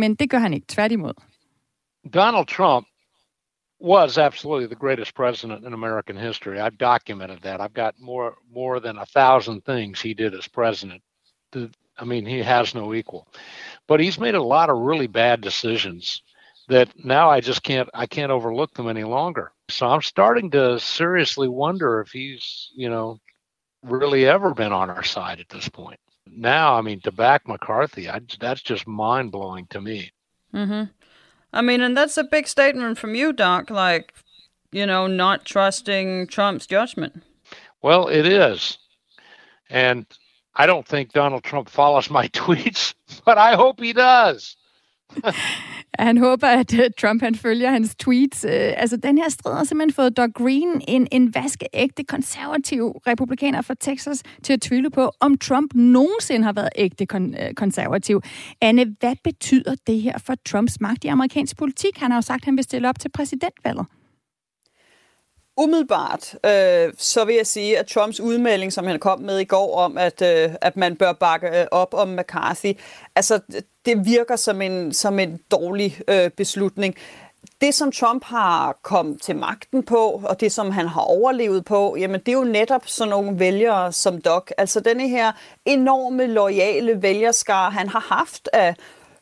men 0.00 0.14
det 0.14 0.30
gør 0.30 0.38
han 0.38 0.54
ikke, 0.54 0.66
tværtimod. 0.68 1.12
Donald 2.08 2.48
Trump 2.48 2.86
was 3.78 4.18
absolutely 4.18 4.66
the 4.66 4.74
greatest 4.74 5.14
president 5.14 5.64
in 5.64 5.72
American 5.72 6.16
history. 6.16 6.60
I've 6.60 6.78
documented 6.78 7.40
that. 7.42 7.60
I've 7.60 7.72
got 7.72 7.98
more 7.98 8.36
more 8.52 8.78
than 8.78 8.98
a 8.98 9.06
thousand 9.06 9.64
things 9.64 10.00
he 10.00 10.14
did 10.14 10.34
as 10.34 10.46
president. 10.46 11.02
I 11.54 12.04
mean, 12.04 12.26
he 12.26 12.42
has 12.42 12.74
no 12.74 12.94
equal. 12.94 13.26
But 13.86 14.00
he's 14.00 14.18
made 14.18 14.34
a 14.34 14.42
lot 14.42 14.70
of 14.70 14.78
really 14.78 15.06
bad 15.06 15.40
decisions 15.40 16.22
that 16.68 16.88
now 17.04 17.30
I 17.30 17.40
just 17.40 17.62
can't 17.62 17.88
I 17.94 18.06
can't 18.06 18.32
overlook 18.32 18.74
them 18.74 18.88
any 18.88 19.04
longer. 19.04 19.52
So 19.68 19.86
I'm 19.86 20.02
starting 20.02 20.50
to 20.52 20.78
seriously 20.78 21.48
wonder 21.48 22.00
if 22.00 22.10
he's, 22.10 22.70
you 22.74 22.90
know, 22.90 23.18
really 23.82 24.26
ever 24.26 24.54
been 24.54 24.72
on 24.72 24.90
our 24.90 25.04
side 25.04 25.40
at 25.40 25.48
this 25.48 25.68
point. 25.68 25.98
Now, 26.26 26.74
I 26.76 26.82
mean, 26.82 27.00
to 27.00 27.12
back 27.12 27.48
McCarthy, 27.48 28.08
I, 28.08 28.20
that's 28.38 28.62
just 28.62 28.86
mind 28.86 29.32
blowing 29.32 29.66
to 29.70 29.80
me. 29.80 30.12
Mm-hmm. 30.54 30.84
I 31.52 31.62
mean, 31.62 31.80
and 31.80 31.96
that's 31.96 32.16
a 32.16 32.24
big 32.24 32.46
statement 32.46 32.98
from 32.98 33.14
you, 33.14 33.32
Doc, 33.32 33.70
like, 33.70 34.14
you 34.70 34.86
know, 34.86 35.06
not 35.06 35.44
trusting 35.44 36.28
Trump's 36.28 36.66
judgment. 36.66 37.22
Well, 37.82 38.08
it 38.08 38.26
is. 38.26 38.78
And 39.68 40.06
I 40.54 40.66
don't 40.66 40.86
think 40.86 41.12
Donald 41.12 41.44
Trump 41.44 41.68
follows 41.68 42.10
my 42.10 42.28
tweets, 42.34 42.94
but 43.24 43.38
I 43.38 43.54
hope 43.54 43.80
he 43.80 43.92
does. 43.92 44.56
Han 45.98 46.18
håber, 46.18 46.46
at 46.46 46.74
øh, 46.74 46.90
Trump 47.00 47.22
han 47.22 47.34
følger 47.34 47.70
hans 47.70 47.96
tweets. 47.96 48.44
Øh, 48.44 48.72
altså, 48.76 48.96
den 48.96 49.18
her 49.18 49.28
strid 49.28 49.54
har 49.54 49.64
simpelthen 49.64 49.94
fået 49.94 50.16
Doug 50.16 50.34
Green, 50.34 50.82
en, 50.88 51.08
en 51.12 51.34
vaskeægte 51.34 52.04
konservativ 52.04 52.90
republikaner 53.06 53.62
fra 53.62 53.74
Texas, 53.80 54.22
til 54.42 54.52
at 54.52 54.60
tvivle 54.60 54.90
på, 54.90 55.10
om 55.20 55.38
Trump 55.38 55.74
nogensinde 55.74 56.44
har 56.44 56.52
været 56.52 56.68
ægte 56.76 57.06
kon- 57.12 57.44
øh, 57.44 57.54
konservativ. 57.54 58.22
Anne, 58.60 58.96
hvad 59.00 59.14
betyder 59.24 59.74
det 59.86 60.00
her 60.00 60.18
for 60.18 60.34
Trumps 60.48 60.80
magt 60.80 61.04
i 61.04 61.08
amerikansk 61.08 61.56
politik? 61.56 61.98
Han 61.98 62.10
har 62.10 62.18
jo 62.18 62.22
sagt, 62.22 62.42
at 62.42 62.44
han 62.44 62.56
vil 62.56 62.64
stille 62.64 62.88
op 62.88 62.98
til 62.98 63.08
præsidentvalget. 63.08 63.86
Umiddelbart, 65.60 66.34
øh, 66.46 66.92
så 66.98 67.24
vil 67.24 67.34
jeg 67.34 67.46
sige, 67.46 67.78
at 67.78 67.86
Trumps 67.86 68.20
udmelding, 68.20 68.72
som 68.72 68.86
han 68.86 68.98
kom 68.98 69.20
med 69.20 69.38
i 69.38 69.44
går 69.44 69.76
om, 69.76 69.98
at, 69.98 70.22
øh, 70.22 70.50
at 70.60 70.76
man 70.76 70.96
bør 70.96 71.12
bakke 71.12 71.60
øh, 71.60 71.66
op 71.70 71.94
om 71.94 72.08
McCarthy, 72.08 72.78
altså 73.14 73.40
det 73.84 74.04
virker 74.04 74.36
som 74.36 74.62
en, 74.62 74.92
som 74.92 75.18
en 75.18 75.40
dårlig 75.50 76.00
øh, 76.08 76.30
beslutning. 76.30 76.94
Det, 77.60 77.74
som 77.74 77.92
Trump 77.92 78.24
har 78.24 78.78
kommet 78.82 79.22
til 79.22 79.36
magten 79.36 79.82
på, 79.82 80.22
og 80.24 80.40
det, 80.40 80.52
som 80.52 80.70
han 80.70 80.86
har 80.86 81.00
overlevet 81.00 81.64
på, 81.64 81.96
jamen 81.98 82.20
det 82.20 82.28
er 82.28 82.36
jo 82.36 82.44
netop 82.44 82.88
sådan 82.88 83.10
nogle 83.10 83.38
vælgere 83.38 83.92
som 83.92 84.20
Doc. 84.20 84.50
Altså 84.58 84.80
denne 84.80 85.08
her 85.08 85.32
enorme, 85.64 86.26
lojale 86.26 87.02
vælgerskar, 87.02 87.70
han 87.70 87.88
har 87.88 88.14
haft 88.18 88.48
af 88.52 88.74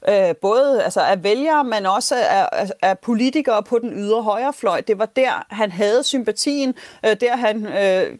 øh, 0.08 0.36
både 0.42 0.84
altså 0.84 1.00
af 1.00 1.22
vælgere, 1.22 1.64
men 1.64 1.86
også 1.86 2.14
af, 2.16 2.70
af, 2.82 2.98
politikere 2.98 3.62
på 3.62 3.78
den 3.78 3.92
ydre 3.92 4.22
højrefløj. 4.22 4.80
Det 4.80 4.98
var 4.98 5.06
der, 5.06 5.46
han 5.50 5.72
havde 5.72 6.02
sympatien, 6.04 6.74
øh, 7.06 7.16
der 7.20 7.36
han... 7.36 7.66
Øh, 7.66 8.18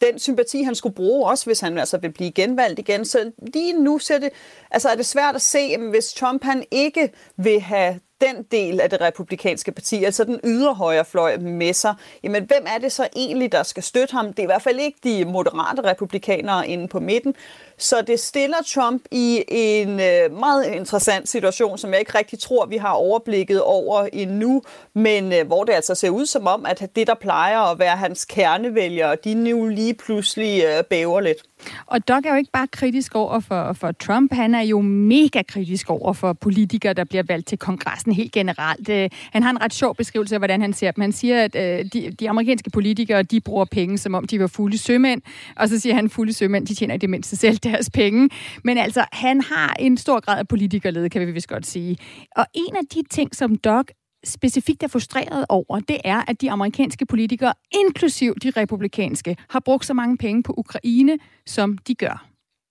den 0.00 0.18
sympati, 0.18 0.62
han 0.62 0.74
skulle 0.74 0.94
bruge, 0.94 1.30
også 1.30 1.44
hvis 1.46 1.60
han 1.60 1.78
altså 1.78 1.98
vil 1.98 2.12
blive 2.12 2.30
genvalgt 2.30 2.78
igen. 2.78 3.04
Så 3.04 3.32
lige 3.54 3.82
nu 3.82 3.98
ser 3.98 4.18
det, 4.18 4.30
altså 4.70 4.88
er 4.88 4.94
det 4.94 5.06
svært 5.06 5.34
at 5.34 5.42
se, 5.42 5.78
hvis 5.78 6.12
Trump 6.12 6.44
han 6.44 6.64
ikke 6.70 7.12
vil 7.36 7.60
have 7.60 8.00
den 8.20 8.42
del 8.42 8.80
af 8.80 8.90
det 8.90 9.00
republikanske 9.00 9.72
parti, 9.72 10.04
altså 10.04 10.24
den 10.24 10.40
ydre 10.44 10.74
højrefløj 10.74 11.36
med 11.36 11.72
sig, 11.72 11.94
jamen 12.22 12.44
hvem 12.44 12.66
er 12.66 12.78
det 12.78 12.92
så 12.92 13.08
egentlig, 13.16 13.52
der 13.52 13.62
skal 13.62 13.82
støtte 13.82 14.12
ham? 14.12 14.26
Det 14.26 14.38
er 14.38 14.42
i 14.42 14.46
hvert 14.46 14.62
fald 14.62 14.80
ikke 14.80 14.98
de 15.04 15.24
moderate 15.24 15.84
republikanere 15.84 16.68
inde 16.68 16.88
på 16.88 17.00
midten. 17.00 17.34
Så 17.78 18.02
det 18.06 18.20
stiller 18.20 18.56
Trump 18.66 19.02
i 19.10 19.44
en 19.48 19.88
øh, 19.88 20.38
meget 20.38 20.66
interessant 20.66 21.28
situation, 21.28 21.78
som 21.78 21.90
jeg 21.90 22.00
ikke 22.00 22.18
rigtig 22.18 22.38
tror, 22.38 22.66
vi 22.66 22.76
har 22.76 22.90
overblikket 22.90 23.62
over 23.62 24.08
endnu, 24.12 24.62
men 24.94 25.32
øh, 25.32 25.46
hvor 25.46 25.64
det 25.64 25.72
altså 25.72 25.94
ser 25.94 26.10
ud 26.10 26.26
som 26.26 26.46
om, 26.46 26.66
at 26.66 26.90
det, 26.96 27.06
der 27.06 27.14
plejer 27.14 27.60
at 27.60 27.78
være 27.78 27.96
hans 27.96 28.24
kernevælgere, 28.24 29.16
de 29.24 29.34
nu 29.34 29.66
lige 29.66 29.94
pludselig 29.94 30.62
øh, 30.64 30.84
bæver 30.84 31.20
lidt. 31.20 31.38
Og 31.86 32.08
Doug 32.08 32.22
er 32.24 32.30
jo 32.30 32.36
ikke 32.36 32.50
bare 32.52 32.66
kritisk 32.66 33.14
over 33.14 33.40
for, 33.40 33.72
for 33.72 33.92
Trump, 33.92 34.32
han 34.32 34.54
er 34.54 34.60
jo 34.60 34.80
mega 34.80 35.42
kritisk 35.42 35.90
over 35.90 36.12
for 36.12 36.32
politikere, 36.32 36.92
der 36.92 37.04
bliver 37.04 37.22
valgt 37.28 37.48
til 37.48 37.58
kongressen 37.58 38.12
helt 38.12 38.32
generelt. 38.32 38.88
Øh, 38.88 39.10
han 39.32 39.42
har 39.42 39.50
en 39.50 39.62
ret 39.62 39.74
sjov 39.74 39.96
beskrivelse 39.96 40.34
af, 40.34 40.40
hvordan 40.40 40.60
han 40.60 40.72
ser 40.72 40.90
dem. 40.90 41.02
Han 41.02 41.12
siger, 41.12 41.44
at 41.44 41.56
øh, 41.56 41.84
de, 41.92 42.10
de 42.20 42.30
amerikanske 42.30 42.70
politikere, 42.70 43.22
de 43.22 43.40
bruger 43.40 43.64
penge, 43.64 43.98
som 43.98 44.14
om 44.14 44.26
de 44.26 44.40
var 44.40 44.46
fulde 44.46 44.78
sømænd, 44.78 45.22
og 45.56 45.68
så 45.68 45.80
siger 45.80 45.94
han, 45.94 46.04
at 46.04 46.10
fulde 46.10 46.32
sømænd, 46.32 46.66
de 46.66 46.74
tjener 46.74 46.94
i 46.94 46.98
det 46.98 47.10
mindste 47.10 47.36
selv 47.36 47.58
deres 47.70 47.90
penge. 47.90 48.30
Men 48.64 48.78
altså, 48.78 49.04
han 49.12 49.40
har 49.40 49.74
en 49.78 49.96
stor 49.96 50.20
grad 50.20 50.38
af 50.38 50.48
politikerlede, 50.48 51.08
kan 51.10 51.26
vi 51.26 51.32
vist 51.32 51.48
godt 51.48 51.66
sige. 51.66 51.96
Og 52.36 52.46
en 52.54 52.76
af 52.76 52.86
de 52.94 53.02
ting, 53.10 53.34
som 53.34 53.56
Doug 53.56 53.84
specifikt 54.24 54.82
er 54.82 54.88
frustreret 54.88 55.46
over, 55.48 55.80
det 55.80 56.00
er, 56.04 56.22
at 56.28 56.40
de 56.40 56.50
amerikanske 56.50 57.06
politikere, 57.06 57.54
inklusiv 57.70 58.34
de 58.42 58.50
republikanske, 58.50 59.36
har 59.50 59.60
brugt 59.60 59.86
så 59.86 59.94
mange 59.94 60.16
penge 60.16 60.42
på 60.42 60.54
Ukraine, 60.56 61.18
som 61.46 61.78
de 61.78 61.94
gør. 61.94 62.26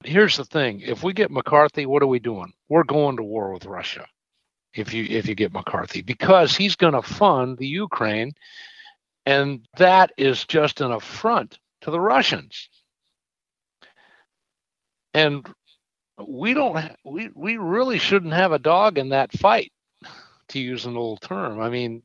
Here's 0.08 0.36
the 0.36 0.60
thing. 0.60 0.84
If 0.84 1.04
we 1.04 1.14
get 1.14 1.32
McCarthy, 1.32 1.86
what 1.86 2.02
are 2.04 2.10
we 2.10 2.20
doing? 2.20 2.54
We're 2.74 2.90
going 2.98 3.18
to 3.18 3.24
war 3.24 3.54
with 3.54 3.66
Russia. 3.80 4.04
If 4.78 4.94
you 4.94 5.04
if 5.20 5.26
you 5.30 5.36
get 5.36 5.54
McCarthy 5.54 6.02
because 6.02 6.50
he's 6.62 6.76
going 6.76 6.96
to 6.96 7.02
fund 7.02 7.58
the 7.58 7.82
Ukraine 7.86 8.32
and 9.26 9.68
that 9.78 10.12
is 10.18 10.46
just 10.46 10.82
an 10.82 10.92
affront 10.92 11.60
to 11.82 11.92
the 11.92 12.00
Russians. 12.00 12.70
And 15.16 15.48
we 16.28 16.54
don't 16.54 16.78
we 17.06 17.30
we 17.34 17.56
really 17.56 18.00
shouldn't 18.00 18.34
have 18.34 18.52
a 18.52 18.60
dog 18.60 18.98
in 18.98 19.10
that 19.10 19.32
fight 19.32 19.72
to 20.50 20.60
use 20.60 20.86
an 20.86 20.98
old 20.98 21.22
term. 21.22 21.62
I 21.62 21.70
mean, 21.70 22.04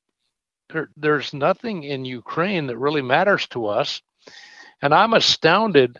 there, 0.73 0.90
there's 0.96 1.35
nothing 1.35 1.83
in 1.83 2.05
Ukraine 2.05 2.68
that 2.68 2.79
really 2.79 3.03
matters 3.03 3.49
to 3.49 3.66
us. 3.66 4.01
And 4.81 4.94
I'm 4.94 5.14
astounded 5.14 5.99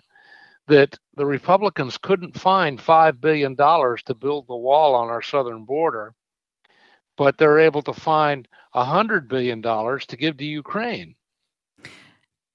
that 0.69 0.97
the 1.17 1.27
Republicans 1.27 1.99
couldn't 1.99 2.39
find 2.39 2.79
$5 2.79 3.21
billion 3.21 3.57
to 3.57 4.15
build 4.15 4.47
the 4.47 4.57
wall 4.57 4.95
on 4.95 5.09
our 5.09 5.21
southern 5.21 5.65
border, 5.65 6.15
but 7.17 7.39
they're 7.39 7.59
able 7.59 7.83
to 7.83 7.93
find 7.93 8.47
$100 8.75 9.27
billion 9.27 9.61
to 9.61 10.17
give 10.17 10.37
to 10.37 10.45
Ukraine. 10.45 11.17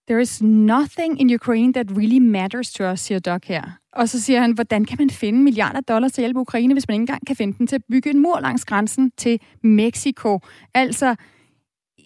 There 0.07 0.19
is 0.19 0.41
nothing 0.41 1.17
in 1.17 1.29
Ukraine 1.29 1.73
that 1.73 1.91
really 1.91 2.19
matters 2.19 2.71
to 2.73 2.85
us, 2.85 3.01
siger 3.01 3.21
Doc 3.21 3.45
her. 3.45 3.79
Og 3.95 4.09
så 4.09 4.21
siger 4.21 4.41
han, 4.41 4.51
hvordan 4.51 4.85
kan 4.85 4.97
man 4.99 5.09
finde 5.09 5.43
milliarder 5.43 5.81
dollars 5.81 6.11
til 6.11 6.21
at 6.21 6.23
hjælpe 6.23 6.39
Ukraine, 6.39 6.73
hvis 6.73 6.87
man 6.87 6.95
ikke 6.95 7.01
engang 7.01 7.27
kan 7.27 7.35
finde 7.35 7.57
den 7.57 7.67
til 7.67 7.75
at 7.75 7.81
bygge 7.89 8.09
en 8.09 8.19
mur 8.19 8.39
langs 8.39 8.65
grænsen 8.65 9.11
til 9.17 9.39
Mexico? 9.63 10.39
Altså, 10.73 11.15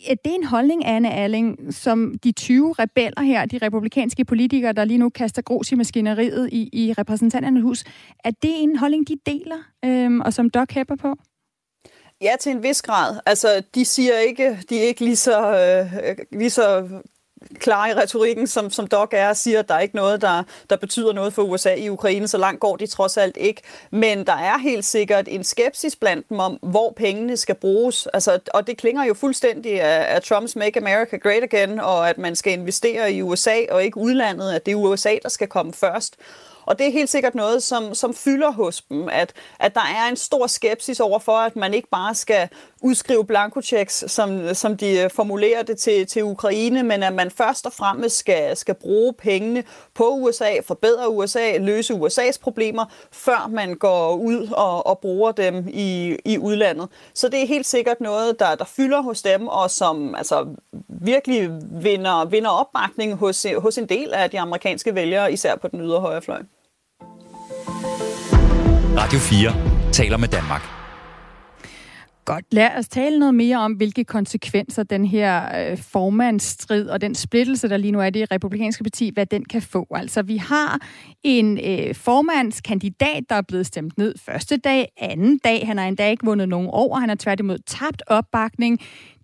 det 0.08 0.32
er 0.32 0.36
en 0.36 0.44
holdning, 0.44 0.86
Anne 0.86 1.12
Alling, 1.12 1.74
som 1.74 2.16
de 2.24 2.32
20 2.32 2.74
rebeller 2.74 3.22
her, 3.22 3.46
de 3.46 3.58
republikanske 3.58 4.26
politikere, 4.26 4.74
der 4.74 4.86
lige 4.86 4.98
nu 4.98 5.10
kaster 5.10 5.42
grus 5.42 5.72
i 5.72 5.76
maskineriet 5.76 6.50
i, 6.52 6.70
i 6.74 6.94
repræsentanternes 6.94 7.64
hus, 7.64 7.84
er 8.24 8.32
det 8.32 8.64
en 8.64 8.76
holdning, 8.76 9.08
de 9.08 9.16
deler, 9.26 9.58
øhm, 9.86 10.22
og 10.22 10.34
som 10.34 10.50
Doc 10.50 10.72
hæpper 10.72 10.96
på? 10.96 11.16
Ja, 12.22 12.32
til 12.40 12.52
en 12.52 12.64
vis 12.64 12.82
grad. 12.82 13.20
Altså, 13.26 13.64
de 13.76 13.86
siger 13.86 14.18
ikke, 14.18 14.60
de 14.70 14.80
er 14.80 14.84
ikke 14.84 15.04
lige 15.04 15.16
så, 15.16 15.40
øh, 15.40 16.10
øh 16.10 16.16
lige 16.32 16.50
så 16.50 16.88
klar 17.56 17.88
i 17.88 17.94
retorikken, 17.94 18.48
som, 18.48 18.70
som 18.70 18.88
Doc 18.88 19.10
er, 19.12 19.34
siger, 19.34 19.60
at 19.60 19.70
der 19.70 19.76
er 19.76 19.80
ikke 19.80 19.96
noget, 19.96 20.22
der, 20.22 20.44
der 20.70 20.76
betyder 20.76 21.14
noget 21.14 21.34
for 21.34 21.42
USA 21.42 21.74
i 21.74 21.90
Ukraine. 21.90 22.28
Så 22.28 22.38
langt 22.38 22.60
går 22.60 22.76
de 22.76 22.88
trods 22.88 23.18
alt 23.18 23.38
ikke. 23.38 23.62
Men 23.92 24.26
der 24.26 24.34
er 24.34 24.58
helt 24.58 24.86
sikkert 24.86 25.28
en 25.28 25.44
skepsis 25.44 25.96
blandt 25.96 26.30
dem 26.30 26.40
om, 26.40 26.54
hvor 26.62 26.94
pengene 26.98 27.38
skal 27.38 27.56
bruges. 27.56 28.08
Altså, 28.14 28.40
og 28.54 28.68
det 28.68 28.78
klinger 28.78 29.04
jo 29.04 29.14
fuldstændig 29.14 29.82
af, 29.82 30.16
af 30.16 30.22
Trumps 30.22 30.56
Make 30.56 30.80
America 30.80 31.18
Great 31.18 31.44
Again, 31.44 31.80
og 31.80 32.10
at 32.10 32.18
man 32.18 32.36
skal 32.36 32.54
investere 32.54 33.14
i 33.14 33.22
USA 33.22 33.56
og 33.72 33.84
ikke 33.84 33.98
udlandet, 33.98 34.52
at 34.52 34.66
det 34.66 34.72
er 34.72 34.76
USA, 34.76 35.16
der 35.24 35.30
skal 35.30 35.48
komme 35.48 35.74
først. 35.74 36.16
Og 36.70 36.80
det 36.80 36.88
er 36.88 36.92
helt 36.92 37.10
sikkert 37.10 37.36
noget, 37.36 37.64
som, 37.64 37.96
som 37.96 38.14
fylder 38.14 38.52
hos 38.52 38.82
dem, 38.82 39.10
at, 39.12 39.34
at 39.60 39.74
der 39.74 39.82
er 39.82 40.10
en 40.10 40.16
stor 40.16 40.48
skepsis 40.48 41.00
over 41.00 41.20
for, 41.20 41.32
at 41.32 41.56
man 41.56 41.74
ikke 41.74 41.88
bare 41.90 42.16
skal 42.16 42.50
udskrive 42.82 43.26
blankochecks, 43.26 44.04
som, 44.08 44.54
som 44.54 44.78
de 44.78 45.00
øh, 45.00 45.10
formulerer 45.10 45.64
det 45.64 45.78
til, 45.78 46.08
til 46.08 46.24
Ukraine, 46.24 46.84
men 46.84 47.04
at 47.04 47.14
man 47.14 47.32
først 47.32 47.66
og 47.66 47.74
fremmest 47.74 48.18
skal, 48.18 48.58
skal 48.58 48.76
bruge 48.76 49.14
pengene 49.14 49.64
på 49.96 50.10
USA, 50.10 50.50
forbedre 50.68 51.10
USA, 51.10 51.58
løse 51.58 51.94
USA's 51.94 52.40
problemer, 52.42 52.86
før 53.12 53.50
man 53.52 53.76
går 53.76 54.16
ud 54.16 54.48
og, 54.48 54.88
og 54.88 55.00
bruger 55.00 55.32
dem 55.32 55.68
i, 55.68 56.18
i 56.26 56.38
udlandet. 56.38 56.88
Så 57.14 57.30
det 57.30 57.42
er 57.42 57.48
helt 57.48 57.66
sikkert 57.66 58.02
noget, 58.02 58.40
der, 58.40 58.56
der 58.56 58.66
fylder 58.66 59.02
hos 59.02 59.22
dem, 59.22 59.48
og 59.48 59.72
som 59.72 60.16
altså, 60.16 60.48
virkelig 60.88 61.50
vinder, 61.72 62.26
vinder 62.26 62.50
opbakning 62.50 63.14
hos, 63.14 63.46
hos 63.58 63.78
en 63.78 63.90
del 63.90 64.14
af 64.14 64.30
de 64.30 64.40
amerikanske 64.40 64.96
vælgere, 64.96 65.34
især 65.34 65.56
på 65.56 65.68
den 65.68 65.82
ydre 65.82 66.00
højrefløj. 66.00 66.42
Radio 68.98 69.20
4 69.20 69.92
taler 69.94 70.18
med 70.18 70.28
Danmark. 70.28 70.79
Godt, 72.30 72.46
lad 72.52 72.70
os 72.78 72.88
tale 72.88 73.20
noget 73.20 73.36
mere 73.36 73.58
om, 73.58 73.74
hvilke 73.74 74.04
konsekvenser 74.04 74.84
den 74.84 75.06
her 75.06 75.70
øh, 75.72 75.78
formandsstrid 75.78 76.90
og 76.90 77.02
den 77.02 77.16
splittelse, 77.16 77.70
der 77.70 77.78
lige 77.78 77.92
nu 77.92 78.00
er 78.00 78.06
i 78.06 78.10
det 78.10 78.32
republikanske 78.32 78.84
parti, 78.84 79.12
hvad 79.14 79.26
den 79.26 79.46
kan 79.46 79.62
få. 79.62 79.88
Altså, 79.96 80.22
vi 80.22 80.38
har 80.38 80.82
en 81.24 81.58
øh, 81.58 81.96
formandskandidat, 81.96 83.24
der 83.30 83.36
er 83.36 83.42
blevet 83.42 83.66
stemt 83.66 83.98
ned 83.98 84.16
første 84.18 84.58
dag, 84.58 84.88
anden 84.98 85.38
dag. 85.38 85.68
Han 85.68 85.78
har 85.78 85.88
endda 85.88 86.10
ikke 86.10 86.26
vundet 86.26 86.50
nogen 86.50 86.68
over. 86.72 87.00
Han 87.00 87.10
har 87.10 87.16
tværtimod 87.16 87.58
tabt 87.68 88.04
opbakning 88.08 88.80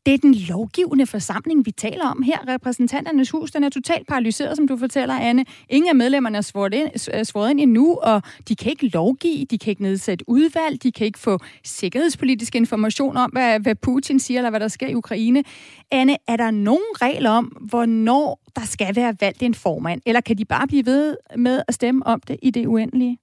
det 0.06 0.13
er 0.13 0.18
den 0.18 0.34
lovgivende 0.34 1.06
forsamling, 1.06 1.65
vi 1.65 1.72
taler 1.72 2.10
om 2.10 2.22
her. 2.22 2.48
Repræsentanternes 2.48 3.30
hus, 3.30 3.52
den 3.52 3.63
er 3.63 3.70
totalt 3.70 4.08
paralyseret, 4.08 4.58
som 4.58 4.68
du 4.68 4.78
fortæller, 4.78 5.15
Anne. 5.15 5.46
Ingen 5.70 5.89
af 5.89 5.96
medlemmerne 5.96 6.38
er 6.38 6.41
svoret 6.41 6.74
ind, 6.74 7.26
svoret 7.26 7.50
ind 7.50 7.60
endnu, 7.60 7.96
og 7.96 8.22
de 8.48 8.56
kan 8.56 8.72
ikke 8.72 8.88
lovgive, 8.88 9.46
de 9.46 9.58
kan 9.58 9.70
ikke 9.70 9.82
nedsætte 9.82 10.26
udvalg, 10.28 10.84
de 10.84 10.91
kan 10.91 11.06
ikke 11.06 11.20
få 11.20 11.39
sikkerhedspolitisk 11.63 12.56
information 12.56 13.18
om, 13.18 13.30
hvad, 13.30 13.60
hvad 13.60 13.76
Putin 13.76 14.20
siger, 14.20 14.39
eller 14.39 14.50
hvad 14.50 14.60
der 14.60 14.68
sker 14.68 14.88
i 14.88 14.96
Ukraine. 14.96 15.44
Anne, 15.91 16.18
er 16.28 16.36
der 16.36 16.52
nogen 16.52 16.91
regler 17.02 17.30
om, 17.30 17.46
hvornår 17.46 18.39
der 18.56 18.65
skal 18.65 18.96
være 18.96 19.15
valgt 19.22 19.44
en 19.44 19.54
formand, 19.54 20.02
eller 20.06 20.22
kan 20.22 20.38
de 20.38 20.46
bare 20.46 20.68
blive 20.68 20.86
ved 20.86 21.18
med 21.38 21.62
at 21.68 21.74
stemme 21.74 22.06
om 22.08 22.22
det 22.28 22.38
i 22.41 22.52
det 22.52 22.65
uendelige? 22.65 23.18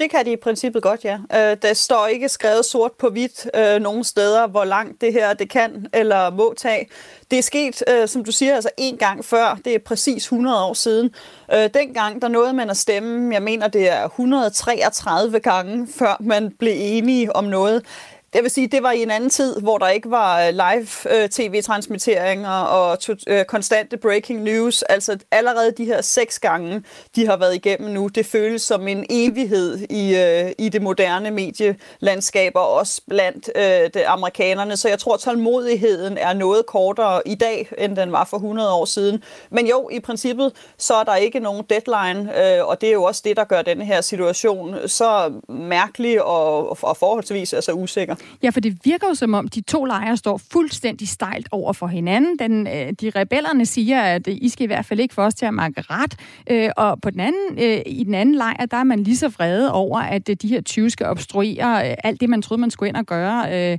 Det 0.00 0.10
kan 0.10 0.26
de 0.26 0.32
i 0.32 0.36
princippet 0.36 0.82
godt, 0.82 1.04
ja. 1.04 1.18
Øh, 1.34 1.56
der 1.62 1.74
står 1.74 2.06
ikke 2.06 2.28
skrevet 2.28 2.64
sort 2.64 2.92
på 2.92 3.08
hvidt 3.08 3.50
øh, 3.54 3.80
nogen 3.80 4.04
steder, 4.04 4.46
hvor 4.46 4.64
langt 4.64 5.00
det 5.00 5.12
her 5.12 5.34
det 5.34 5.50
kan 5.50 5.86
eller 5.92 6.30
må 6.30 6.54
tage. 6.56 6.88
Det 7.30 7.38
er 7.38 7.42
sket, 7.42 7.82
øh, 7.88 8.08
som 8.08 8.24
du 8.24 8.32
siger, 8.32 8.54
altså 8.54 8.70
en 8.76 8.96
gang 8.96 9.24
før. 9.24 9.58
Det 9.64 9.74
er 9.74 9.78
præcis 9.78 10.22
100 10.22 10.64
år 10.64 10.74
siden. 10.74 11.10
Øh, 11.54 11.70
dengang 11.74 12.22
der 12.22 12.28
nåede 12.28 12.52
man 12.52 12.70
at 12.70 12.76
stemme, 12.76 13.34
jeg 13.34 13.42
mener 13.42 13.68
det 13.68 13.90
er 13.90 14.04
133 14.04 15.40
gange, 15.40 15.88
før 15.98 16.16
man 16.20 16.50
blev 16.58 16.74
enige 16.76 17.36
om 17.36 17.44
noget. 17.44 17.84
Det 18.32 18.42
vil 18.42 18.50
sige, 18.50 18.66
det 18.66 18.82
var 18.82 18.92
i 18.92 19.02
en 19.02 19.10
anden 19.10 19.30
tid, 19.30 19.60
hvor 19.60 19.78
der 19.78 19.88
ikke 19.88 20.10
var 20.10 20.46
øh, 20.46 20.52
live 20.52 21.22
øh, 21.22 21.28
tv-transmitteringer 21.28 22.50
og 22.50 22.98
øh, 23.26 23.44
konstante 23.44 23.96
breaking 23.96 24.42
news. 24.42 24.82
Altså 24.82 25.18
allerede 25.30 25.72
de 25.78 25.84
her 25.84 26.00
seks 26.00 26.38
gange, 26.38 26.82
de 27.16 27.26
har 27.26 27.36
været 27.36 27.54
igennem 27.54 27.90
nu, 27.90 28.06
det 28.06 28.26
føles 28.26 28.62
som 28.62 28.88
en 28.88 29.06
evighed 29.10 29.78
i, 29.90 30.64
i 30.64 30.68
det 30.68 30.82
moderne 30.82 31.30
medielandskab 31.30 32.52
og 32.54 32.72
også 32.72 33.00
blandt 33.08 33.50
øh, 33.56 33.62
det 33.94 34.02
amerikanerne. 34.06 34.76
Så 34.76 34.88
jeg 34.88 34.98
tror, 34.98 35.14
at 35.14 35.20
tålmodigheden 35.20 36.18
er 36.18 36.32
noget 36.32 36.66
kortere 36.66 37.22
i 37.26 37.34
dag, 37.34 37.68
end 37.78 37.96
den 37.96 38.12
var 38.12 38.24
for 38.24 38.36
100 38.36 38.72
år 38.72 38.84
siden. 38.84 39.22
Men 39.50 39.66
jo, 39.66 39.88
i 39.92 40.00
princippet, 40.00 40.52
så 40.78 40.94
er 40.94 41.04
der 41.04 41.16
ikke 41.16 41.40
nogen 41.40 41.64
deadline, 41.70 42.56
øh, 42.58 42.66
og 42.66 42.80
det 42.80 42.88
er 42.88 42.92
jo 42.92 43.02
også 43.02 43.22
det, 43.24 43.36
der 43.36 43.44
gør 43.44 43.62
den 43.62 43.82
her 43.82 44.00
situation 44.00 44.76
så 44.86 45.32
mærkelig 45.48 46.22
og, 46.22 46.68
og 46.84 46.96
forholdsvis 46.96 47.52
altså 47.52 47.72
usikker. 47.72 48.14
Ja, 48.42 48.50
for 48.50 48.60
det 48.60 48.78
virker 48.84 49.06
jo 49.06 49.14
som 49.14 49.34
om, 49.34 49.48
de 49.48 49.60
to 49.60 49.84
lejre 49.84 50.16
står 50.16 50.40
fuldstændig 50.52 51.08
stejlt 51.08 51.48
over 51.50 51.72
for 51.72 51.86
hinanden. 51.86 52.38
Den, 52.38 52.66
øh, 52.66 52.92
de 53.00 53.10
rebellerne 53.10 53.66
siger, 53.66 54.02
at 54.02 54.28
øh, 54.28 54.36
I 54.40 54.48
skal 54.48 54.64
i 54.64 54.66
hvert 54.66 54.84
fald 54.84 55.00
ikke 55.00 55.14
få 55.14 55.22
os 55.22 55.34
til 55.34 55.46
at 55.46 55.54
markere 55.54 55.84
ret. 55.88 56.14
Øh, 56.50 56.70
og 56.76 57.00
på 57.00 57.10
den 57.10 57.20
anden, 57.20 57.58
øh, 57.58 57.82
i 57.86 58.04
den 58.04 58.14
anden 58.14 58.34
lejr, 58.34 58.66
der 58.66 58.76
er 58.76 58.84
man 58.84 59.02
lige 59.02 59.16
så 59.16 59.28
vrede 59.28 59.72
over, 59.72 60.00
at 60.00 60.28
øh, 60.28 60.36
de 60.42 60.48
her 60.48 60.60
20 60.60 60.90
skal 60.90 61.06
obstruere 61.06 61.90
øh, 61.90 61.96
alt 62.04 62.20
det, 62.20 62.28
man 62.28 62.42
troede, 62.42 62.60
man 62.60 62.70
skulle 62.70 62.88
ind 62.88 62.96
og 62.96 63.06
gøre 63.06 63.78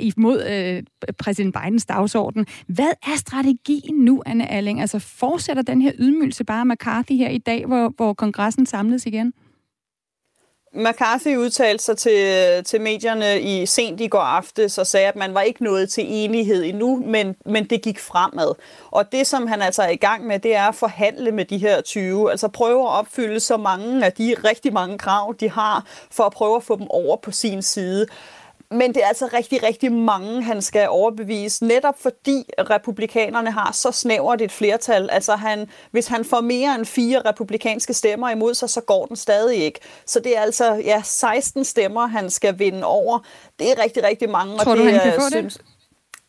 imod 0.00 0.82
præsident 1.18 1.56
Bidens 1.62 1.86
dagsorden. 1.86 2.46
Hvad 2.66 2.90
er 3.02 3.16
strategien 3.16 3.96
nu, 3.96 4.22
Anne 4.26 4.50
Alling? 4.50 4.80
Altså 4.80 4.98
fortsætter 4.98 5.62
den 5.62 5.82
her 5.82 5.92
ydmygelse 5.98 6.44
bare 6.44 6.64
McCarthy 6.64 7.12
her 7.12 7.28
i 7.28 7.38
dag, 7.38 7.66
hvor, 7.66 7.92
hvor 7.96 8.14
kongressen 8.14 8.66
samles 8.66 9.06
igen? 9.06 9.32
McCarthy 10.74 11.36
udtalte 11.36 11.84
sig 11.84 11.98
til, 11.98 12.64
til 12.64 12.80
medierne 12.80 13.40
i 13.40 13.66
sent 13.66 14.00
i 14.00 14.06
går 14.06 14.18
aftes 14.18 14.78
og 14.78 14.86
sagde, 14.86 15.06
at 15.06 15.16
man 15.16 15.34
var 15.34 15.40
ikke 15.40 15.64
nået 15.64 15.90
til 15.90 16.04
enighed 16.08 16.64
endnu, 16.64 17.02
men, 17.06 17.36
men 17.46 17.64
det 17.64 17.82
gik 17.82 17.98
fremad. 17.98 18.54
Og 18.90 19.12
det, 19.12 19.26
som 19.26 19.46
han 19.46 19.62
altså 19.62 19.82
er 19.82 19.88
i 19.88 19.96
gang 19.96 20.26
med, 20.26 20.38
det 20.38 20.54
er 20.54 20.68
at 20.68 20.74
forhandle 20.74 21.32
med 21.32 21.44
de 21.44 21.58
her 21.58 21.80
20. 21.80 22.30
Altså 22.30 22.48
prøve 22.48 22.82
at 22.82 22.88
opfylde 22.88 23.40
så 23.40 23.56
mange 23.56 24.04
af 24.04 24.12
de 24.12 24.34
rigtig 24.44 24.72
mange 24.72 24.98
krav, 24.98 25.34
de 25.40 25.50
har, 25.50 25.84
for 26.10 26.24
at 26.24 26.32
prøve 26.32 26.56
at 26.56 26.62
få 26.62 26.76
dem 26.76 26.86
over 26.90 27.16
på 27.16 27.30
sin 27.30 27.62
side. 27.62 28.06
Men 28.72 28.94
det 28.94 29.02
er 29.02 29.06
altså 29.06 29.28
rigtig, 29.32 29.62
rigtig 29.62 29.92
mange, 29.92 30.42
han 30.42 30.62
skal 30.62 30.88
overbevise, 30.88 31.66
netop 31.66 31.94
fordi 32.00 32.44
republikanerne 32.70 33.50
har 33.50 33.72
så 33.72 33.92
snævert 33.92 34.40
et 34.40 34.52
flertal. 34.52 35.08
Altså 35.12 35.36
han, 35.36 35.68
hvis 35.90 36.06
han 36.06 36.24
får 36.24 36.40
mere 36.40 36.74
end 36.74 36.84
fire 36.84 37.22
republikanske 37.24 37.94
stemmer 37.94 38.30
imod 38.30 38.54
sig, 38.54 38.70
så 38.70 38.80
går 38.80 39.06
den 39.06 39.16
stadig 39.16 39.58
ikke. 39.58 39.80
Så 40.06 40.20
det 40.20 40.36
er 40.36 40.40
altså 40.40 40.74
ja, 40.74 41.02
16 41.04 41.64
stemmer, 41.64 42.06
han 42.06 42.30
skal 42.30 42.58
vinde 42.58 42.84
over. 42.84 43.18
Det 43.58 43.70
er 43.70 43.82
rigtig, 43.82 44.04
rigtig 44.04 44.30
mange. 44.30 44.58
Tror 44.58 44.72
og 44.72 44.78
du, 44.78 44.84
det, 44.84 44.92
han 44.92 45.10
kan 45.10 45.20
få 45.20 45.36
det? 45.36 45.62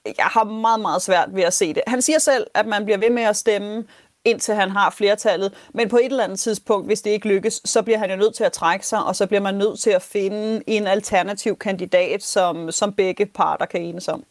Jeg 0.06 0.26
har 0.26 0.44
meget, 0.44 0.80
meget 0.80 1.02
svært 1.02 1.30
ved 1.32 1.44
at 1.44 1.54
se 1.54 1.74
det. 1.74 1.84
Han 1.88 2.02
siger 2.02 2.20
selv, 2.20 2.48
at 2.54 2.66
man 2.66 2.86
bliver 2.86 2.98
ved 2.98 3.10
med 3.10 3.24
at 3.24 3.36
stemme 3.36 3.84
indtil 4.26 4.56
han 4.56 4.72
har 4.72 4.90
flertallet. 4.90 5.54
Men 5.74 5.90
på 5.90 5.98
et 5.98 6.06
eller 6.06 6.24
andet 6.24 6.40
tidspunkt, 6.40 6.88
hvis 6.88 7.02
det 7.02 7.10
ikke 7.10 7.28
lykkes, 7.28 7.62
så 7.66 7.82
bliver 7.82 7.98
han 7.98 8.10
jo 8.10 8.16
nødt 8.16 8.36
til 8.36 8.44
at 8.44 8.52
trække 8.52 8.88
sig, 8.88 9.04
og 9.04 9.16
så 9.16 9.28
bliver 9.28 9.42
man 9.42 9.56
nødt 9.56 9.80
til 9.80 9.90
at 9.90 10.02
finde 10.02 10.64
en 10.68 10.88
alternativ 10.88 11.58
kandidat, 11.58 12.24
som, 12.24 12.72
som 12.72 12.94
begge 12.94 13.26
parter 13.26 13.66
kan 13.66 13.82
enes 13.82 14.08
om. 14.08 14.24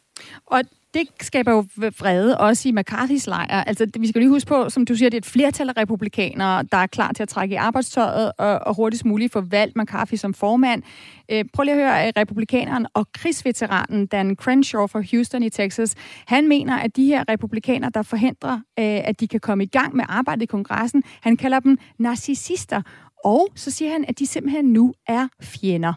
Og 0.46 0.62
det 0.94 1.08
skaber 1.20 1.52
jo 1.52 1.64
vrede 1.76 2.38
også 2.38 2.68
i 2.68 2.72
McCarthy's 2.72 3.24
lejr. 3.26 3.64
Altså, 3.64 3.86
vi 3.98 4.08
skal 4.08 4.20
lige 4.20 4.28
huske 4.28 4.48
på, 4.48 4.68
som 4.68 4.86
du 4.86 4.94
siger, 4.94 5.08
det 5.08 5.16
er 5.16 5.20
et 5.20 5.26
flertal 5.26 5.68
af 5.68 5.76
republikanere, 5.76 6.62
der 6.72 6.78
er 6.78 6.86
klar 6.86 7.12
til 7.12 7.22
at 7.22 7.28
trække 7.28 7.52
i 7.52 7.56
arbejdstøjet 7.56 8.32
og, 8.38 8.58
og 8.58 8.74
hurtigst 8.76 9.04
muligt 9.04 9.32
få 9.32 9.40
valgt 9.40 9.76
McCarthy 9.76 10.14
som 10.14 10.34
formand. 10.34 10.82
Øh, 11.30 11.44
prøv 11.52 11.62
lige 11.62 11.74
at 11.74 11.80
høre, 11.80 12.02
at 12.02 12.16
republikaneren 12.16 12.86
og 12.94 13.06
krigsveteranen 13.12 14.06
Dan 14.06 14.36
Crenshaw 14.36 14.86
fra 14.86 15.02
Houston 15.10 15.42
i 15.42 15.50
Texas, 15.50 15.94
han 16.26 16.48
mener, 16.48 16.78
at 16.78 16.96
de 16.96 17.04
her 17.06 17.24
republikanere, 17.28 17.90
der 17.94 18.02
forhindrer, 18.02 18.52
øh, 18.54 18.60
at 18.78 19.20
de 19.20 19.28
kan 19.28 19.40
komme 19.40 19.64
i 19.64 19.66
gang 19.66 19.96
med 19.96 20.04
arbejdet 20.08 20.42
i 20.42 20.46
kongressen, 20.46 21.02
han 21.20 21.36
kalder 21.36 21.60
dem 21.60 21.78
narcissister. 21.98 22.82
Og 23.24 23.48
så 23.54 23.70
siger 23.70 23.90
han, 23.92 24.04
at 24.08 24.18
de 24.18 24.26
simpelthen 24.26 24.64
nu 24.64 24.92
er 25.08 25.28
fjender. 25.42 25.92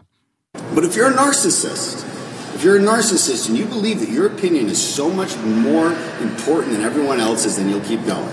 But 0.74 0.84
if 0.84 0.96
you're 0.96 1.12
a 1.12 1.24
narcissist, 1.24 2.05
If 2.56 2.64
you're 2.64 2.76
a 2.76 2.80
narcissist 2.80 3.50
and 3.50 3.58
you 3.58 3.66
believe 3.66 4.00
that 4.00 4.08
your 4.08 4.26
opinion 4.26 4.68
is 4.68 4.82
so 4.82 5.10
much 5.10 5.36
more 5.36 5.92
important 6.22 6.72
than 6.72 6.80
everyone 6.80 7.20
else's, 7.20 7.58
then 7.58 7.68
you'll 7.68 7.82
keep 7.82 8.02
going. 8.06 8.32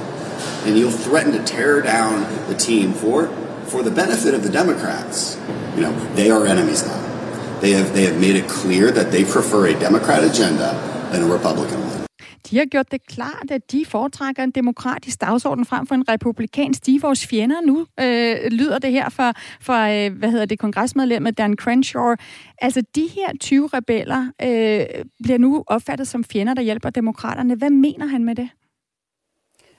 And 0.64 0.78
you'll 0.78 0.92
threaten 0.92 1.34
to 1.34 1.44
tear 1.44 1.82
down 1.82 2.22
the 2.48 2.56
team 2.56 2.94
for, 2.94 3.28
for 3.66 3.84
the 3.84 3.92
benefit 3.92 4.34
of 4.34 4.42
the 4.42 4.50
Democrats. 4.50 5.38
You 5.76 5.82
know, 5.82 6.16
they 6.16 6.32
are 6.32 6.46
enemies 6.46 6.86
now. 6.86 7.60
They 7.60 7.72
have, 7.72 7.94
they 7.94 8.06
have 8.06 8.18
made 8.18 8.38
it 8.38 8.48
clear 8.48 8.92
that 8.92 9.12
they 9.12 9.26
prefer 9.26 9.68
a 9.68 9.78
Democrat 9.78 10.24
agenda 10.24 10.72
than 11.12 11.24
a 11.24 11.28
Republican 11.28 11.82
one. 11.82 12.03
De 12.50 12.58
har 12.58 12.66
gjort 12.66 12.92
det 12.92 13.08
klart, 13.08 13.52
at 13.52 13.72
de 13.72 13.86
foretrækker 13.86 14.44
en 14.44 14.52
demokratisk 14.52 15.22
dagsorden 15.22 15.66
frem 15.66 15.88
for 15.88 15.96
en 15.96 16.10
republikansk. 16.10 16.86
De 16.86 16.96
er 16.96 17.00
vores 17.00 17.28
fjender 17.28 17.62
nu, 17.62 17.86
øh, 18.00 18.52
lyder 18.52 18.80
det 18.80 18.92
her 18.92 19.10
fra, 19.10 19.34
fra 19.62 19.94
øh, 19.94 20.18
hvad 20.18 20.32
hedder 20.32 20.46
det, 20.46 20.60
kongresmedlemmet 20.60 21.38
Dan 21.38 21.56
Crenshaw. 21.56 22.16
Altså, 22.62 22.84
de 22.96 23.10
her 23.16 23.38
20 23.40 23.68
rebeller 23.68 24.32
øh, 24.42 25.04
bliver 25.24 25.38
nu 25.38 25.64
opfattet 25.68 26.08
som 26.08 26.24
fjender, 26.24 26.54
der 26.54 26.62
hjælper 26.62 26.90
demokraterne. 26.90 27.56
Hvad 27.56 27.70
mener 27.70 28.06
han 28.06 28.24
med 28.24 28.36
det? 28.36 28.50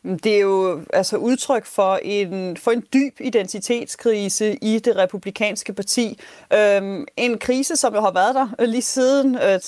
Det 0.05 0.37
er 0.37 0.41
jo 0.41 0.81
altså 0.93 1.17
udtryk 1.17 1.67
for 1.67 1.99
en, 2.03 2.57
for 2.57 2.71
en 2.71 2.85
dyb 2.93 3.21
identitetskrise 3.21 4.55
i 4.55 4.79
det 4.79 4.97
republikanske 4.97 5.73
parti. 5.73 6.19
Øhm, 6.53 7.07
en 7.17 7.39
krise, 7.39 7.77
som 7.77 7.95
jo 7.95 8.01
har 8.01 8.11
været 8.11 8.35
der 8.35 8.67
lige 8.67 8.83
siden 8.83 9.35
øh, 9.35 9.61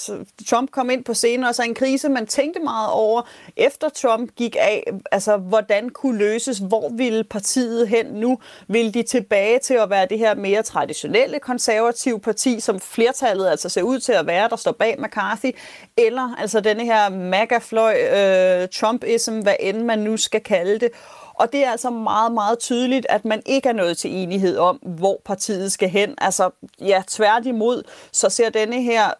Trump 0.46 0.70
kom 0.70 0.90
ind 0.90 1.04
på 1.04 1.14
scenen, 1.14 1.44
og 1.44 1.54
så 1.54 1.62
en 1.62 1.74
krise, 1.74 2.08
man 2.08 2.26
tænkte 2.26 2.60
meget 2.60 2.90
over, 2.90 3.22
efter 3.56 3.88
Trump 3.88 4.34
gik 4.36 4.56
af. 4.60 4.92
Altså, 5.12 5.36
hvordan 5.36 5.88
kunne 5.88 6.18
løses? 6.18 6.58
Hvor 6.58 6.88
ville 6.88 7.24
partiet 7.24 7.88
hen 7.88 8.06
nu? 8.06 8.38
Vil 8.68 8.94
de 8.94 9.02
tilbage 9.02 9.58
til 9.58 9.74
at 9.74 9.90
være 9.90 10.06
det 10.10 10.18
her 10.18 10.34
mere 10.34 10.62
traditionelle 10.62 11.38
konservative 11.38 12.20
parti, 12.20 12.60
som 12.60 12.80
flertallet 12.80 13.48
altså 13.48 13.68
ser 13.68 13.82
ud 13.82 14.00
til 14.00 14.12
at 14.12 14.26
være, 14.26 14.48
der 14.48 14.56
står 14.56 14.72
bag 14.72 14.96
McCarthy? 14.98 15.50
Eller 15.98 16.34
altså 16.38 16.60
denne 16.60 16.84
her 16.84 17.08
MAGA-fløj, 17.08 17.96
øh, 18.12 18.68
Trumpism, 18.68 19.38
hvad 19.38 19.54
end 19.60 19.82
man 19.82 19.98
nu 19.98 20.16
skal 20.16 20.40
kalde 20.40 20.78
det. 20.78 20.90
Og 21.34 21.52
det 21.52 21.64
er 21.64 21.70
altså 21.70 21.90
meget, 21.90 22.32
meget 22.32 22.58
tydeligt, 22.58 23.06
at 23.08 23.24
man 23.24 23.42
ikke 23.46 23.68
er 23.68 23.72
nået 23.72 23.98
til 23.98 24.14
enighed 24.14 24.58
om, 24.58 24.76
hvor 24.76 25.20
partiet 25.24 25.72
skal 25.72 25.88
hen. 25.88 26.14
Altså, 26.18 26.50
ja, 26.80 27.02
tværtimod, 27.08 27.82
så 28.12 28.28
ser 28.28 28.50
denne 28.50 28.82
her 28.82 29.10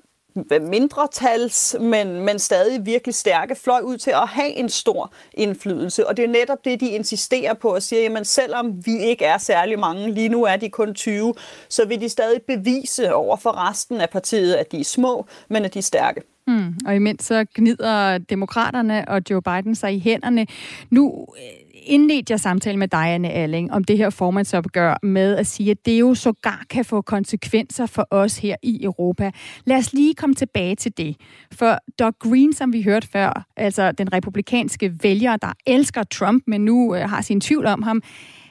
mindretals, 0.61 1.77
men, 1.81 2.21
men 2.21 2.39
stadig 2.39 2.87
virkelig 2.87 3.15
stærke 3.15 3.55
fløj 3.55 3.81
ud 3.81 3.97
til 3.97 4.11
at 4.11 4.29
have 4.29 4.51
en 4.51 4.69
stor 4.69 5.13
indflydelse. 5.35 6.07
Og 6.07 6.17
det 6.17 6.25
er 6.25 6.29
netop 6.29 6.65
det, 6.65 6.81
de 6.81 6.89
insisterer 6.89 7.55
på 7.55 7.73
at 7.73 7.83
sige, 7.83 8.03
jamen 8.03 8.25
selvom 8.25 8.87
vi 8.87 8.99
ikke 8.99 9.25
er 9.25 9.39
særlig 9.39 9.79
mange, 9.79 10.13
lige 10.13 10.29
nu 10.29 10.45
er 10.45 10.57
de 10.57 10.71
kun 10.71 10.95
20, 10.95 11.35
så 11.69 11.85
vil 11.85 12.01
de 12.01 12.09
stadig 12.09 12.43
bevise 12.43 13.15
over 13.15 13.37
for 13.37 13.69
resten 13.71 14.01
af 14.01 14.11
partiet, 14.11 14.55
at 14.55 14.73
de 14.73 14.81
er 14.81 14.85
små, 14.85 15.27
men 15.49 15.65
at 15.65 15.75
de 15.75 15.79
er 15.79 15.83
stærke. 15.83 16.36
Mm, 16.47 16.75
og 16.87 16.97
imens 16.97 17.25
så 17.25 17.45
gnider 17.55 18.19
demokraterne 18.19 19.09
og 19.09 19.23
Joe 19.31 19.43
Biden 19.43 19.75
sig 19.75 19.95
i 19.95 19.99
hænderne. 19.99 20.47
Nu 20.91 21.27
øh, 21.39 21.67
indledte 21.87 22.33
jeg 22.33 22.41
samtale 22.41 22.79
med 22.79 22.89
dig, 22.89 23.15
Anne 23.15 23.31
Alling, 23.31 23.73
om 23.73 23.85
det 23.85 23.99
her 23.99 24.11
formandsopgør 24.11 24.97
med 25.03 25.37
at 25.37 25.47
sige, 25.47 25.71
at 25.71 25.87
det 25.87 26.01
jo 26.01 26.15
sågar 26.15 26.65
kan 26.71 26.85
få 26.85 27.01
konsekvenser 27.01 27.87
for 27.87 28.09
os 28.11 28.39
her 28.39 28.57
i 28.63 28.85
Europa. 28.85 29.31
Lad 29.65 29.77
os 29.77 29.93
lige 29.93 30.15
komme 30.15 30.35
tilbage 30.35 30.75
til 30.75 30.97
det. 30.97 31.17
For 31.53 31.79
Doug 31.99 32.15
Green, 32.19 32.53
som 32.53 32.73
vi 32.73 32.83
hørte 32.83 33.09
før, 33.09 33.47
altså 33.57 33.93
den 33.93 34.13
republikanske 34.13 34.93
vælger, 35.03 35.37
der 35.37 35.53
elsker 35.67 36.03
Trump, 36.03 36.43
men 36.47 36.65
nu 36.65 36.95
øh, 36.95 37.09
har 37.11 37.23
sin 37.23 37.41
tvivl 37.41 37.67
om 37.67 37.83
ham, 37.83 38.03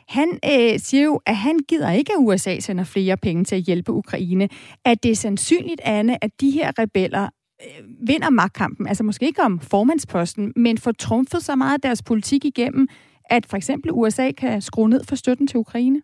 han 0.08 0.40
øh, 0.46 0.80
siger 0.80 1.04
jo, 1.04 1.22
at 1.26 1.36
han 1.36 1.60
gider 1.68 1.92
ikke, 1.92 2.14
at 2.14 2.18
USA 2.20 2.60
sender 2.60 2.84
flere 2.84 3.18
penge 3.18 3.44
til 3.44 3.56
at 3.56 3.62
hjælpe 3.62 3.92
Ukraine. 3.92 4.50
Er 4.86 4.96
det 4.96 5.18
sandsynligt, 5.18 5.82
Anne, 5.84 6.24
at 6.24 6.42
de 6.42 6.52
her 6.52 6.72
rebeller 6.80 7.30
Øh, 7.62 7.86
vinder 8.08 8.30
magtkampen, 8.30 8.88
altså 8.88 9.04
måske 9.04 9.26
ikke 9.26 9.42
om 9.42 9.60
formandsposten, 9.60 10.54
men 10.56 10.78
får 10.78 10.92
trumfet 10.92 11.44
så 11.44 11.56
meget 11.56 11.74
af 11.74 11.82
deres 11.82 12.04
politik 12.04 12.46
igennem, 12.46 12.88
at 13.30 13.46
for 13.46 13.58
eksempel 13.58 13.92
USA 13.92 14.32
kan 14.32 14.62
skrue 14.62 14.90
ned 14.90 15.04
for 15.04 15.16
støtten 15.16 15.48
til 15.48 15.58
Ukraine? 15.58 16.02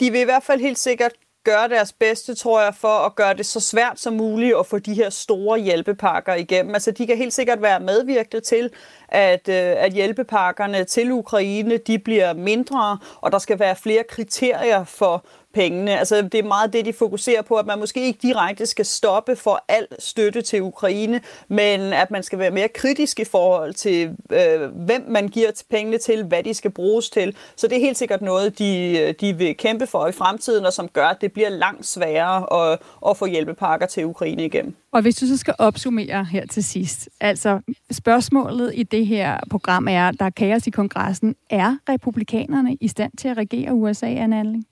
De 0.00 0.10
vil 0.10 0.20
i 0.20 0.24
hvert 0.24 0.42
fald 0.42 0.60
helt 0.60 0.78
sikkert 0.78 1.12
gøre 1.44 1.68
deres 1.68 1.92
bedste, 1.92 2.34
tror 2.34 2.62
jeg, 2.62 2.74
for 2.74 3.06
at 3.06 3.14
gøre 3.14 3.34
det 3.34 3.46
så 3.46 3.60
svært 3.60 4.00
som 4.00 4.14
muligt 4.14 4.56
at 4.58 4.66
få 4.66 4.78
de 4.78 4.94
her 4.94 5.10
store 5.10 5.58
hjælpepakker 5.58 6.34
igennem. 6.34 6.74
Altså, 6.74 6.90
de 6.90 7.06
kan 7.06 7.16
helt 7.16 7.32
sikkert 7.32 7.62
være 7.62 7.80
medvirkende 7.80 8.40
til, 8.40 8.70
at, 9.08 9.48
øh, 9.48 9.54
at 9.84 9.92
hjælpepakkerne 9.92 10.84
til 10.84 11.12
Ukraine, 11.12 11.76
de 11.76 11.98
bliver 11.98 12.34
mindre, 12.34 12.98
og 13.20 13.32
der 13.32 13.38
skal 13.38 13.58
være 13.58 13.76
flere 13.76 14.02
kriterier 14.08 14.84
for, 14.84 15.26
pengene. 15.54 15.98
Altså, 15.98 16.22
det 16.22 16.34
er 16.34 16.42
meget 16.42 16.72
det, 16.72 16.84
de 16.84 16.92
fokuserer 16.92 17.42
på, 17.42 17.54
at 17.54 17.66
man 17.66 17.78
måske 17.78 18.06
ikke 18.06 18.18
direkte 18.22 18.66
skal 18.66 18.84
stoppe 18.84 19.36
for 19.36 19.64
al 19.68 19.86
støtte 19.98 20.42
til 20.42 20.62
Ukraine, 20.62 21.20
men 21.48 21.80
at 21.80 22.10
man 22.10 22.22
skal 22.22 22.38
være 22.38 22.50
mere 22.50 22.68
kritisk 22.68 23.20
i 23.20 23.24
forhold 23.24 23.74
til, 23.74 24.16
øh, 24.32 24.60
hvem 24.86 25.04
man 25.08 25.28
giver 25.28 25.62
pengene 25.70 25.98
til, 25.98 26.24
hvad 26.24 26.42
de 26.42 26.54
skal 26.54 26.70
bruges 26.70 27.10
til. 27.10 27.36
Så 27.56 27.68
det 27.68 27.76
er 27.76 27.80
helt 27.80 27.98
sikkert 27.98 28.22
noget, 28.22 28.58
de, 28.58 28.98
øh, 28.98 29.14
de 29.20 29.38
vil 29.38 29.56
kæmpe 29.56 29.86
for 29.86 30.06
i 30.06 30.12
fremtiden, 30.12 30.66
og 30.66 30.72
som 30.72 30.88
gør, 30.88 31.06
at 31.06 31.20
det 31.20 31.32
bliver 31.32 31.48
langt 31.48 31.86
sværere 31.86 32.72
at, 32.72 32.78
at 33.08 33.16
få 33.16 33.26
hjælpepakker 33.26 33.86
til 33.86 34.04
Ukraine 34.04 34.44
igennem. 34.44 34.74
Og 34.92 35.02
hvis 35.02 35.16
du 35.16 35.26
så 35.26 35.36
skal 35.36 35.54
opsummere 35.58 36.24
her 36.24 36.46
til 36.46 36.64
sidst, 36.64 37.08
altså 37.20 37.60
spørgsmålet 37.90 38.72
i 38.74 38.82
det 38.82 39.06
her 39.06 39.38
program 39.50 39.88
er, 39.88 40.10
der 40.10 40.24
er 40.24 40.30
kaos 40.30 40.66
i 40.66 40.70
kongressen, 40.70 41.34
er 41.50 41.76
republikanerne 41.88 42.76
i 42.80 42.88
stand 42.88 43.12
til 43.18 43.28
at 43.28 43.36
regere 43.36 43.74
USA, 43.74 44.06
Anne 44.06 44.40
Anling? 44.40 44.66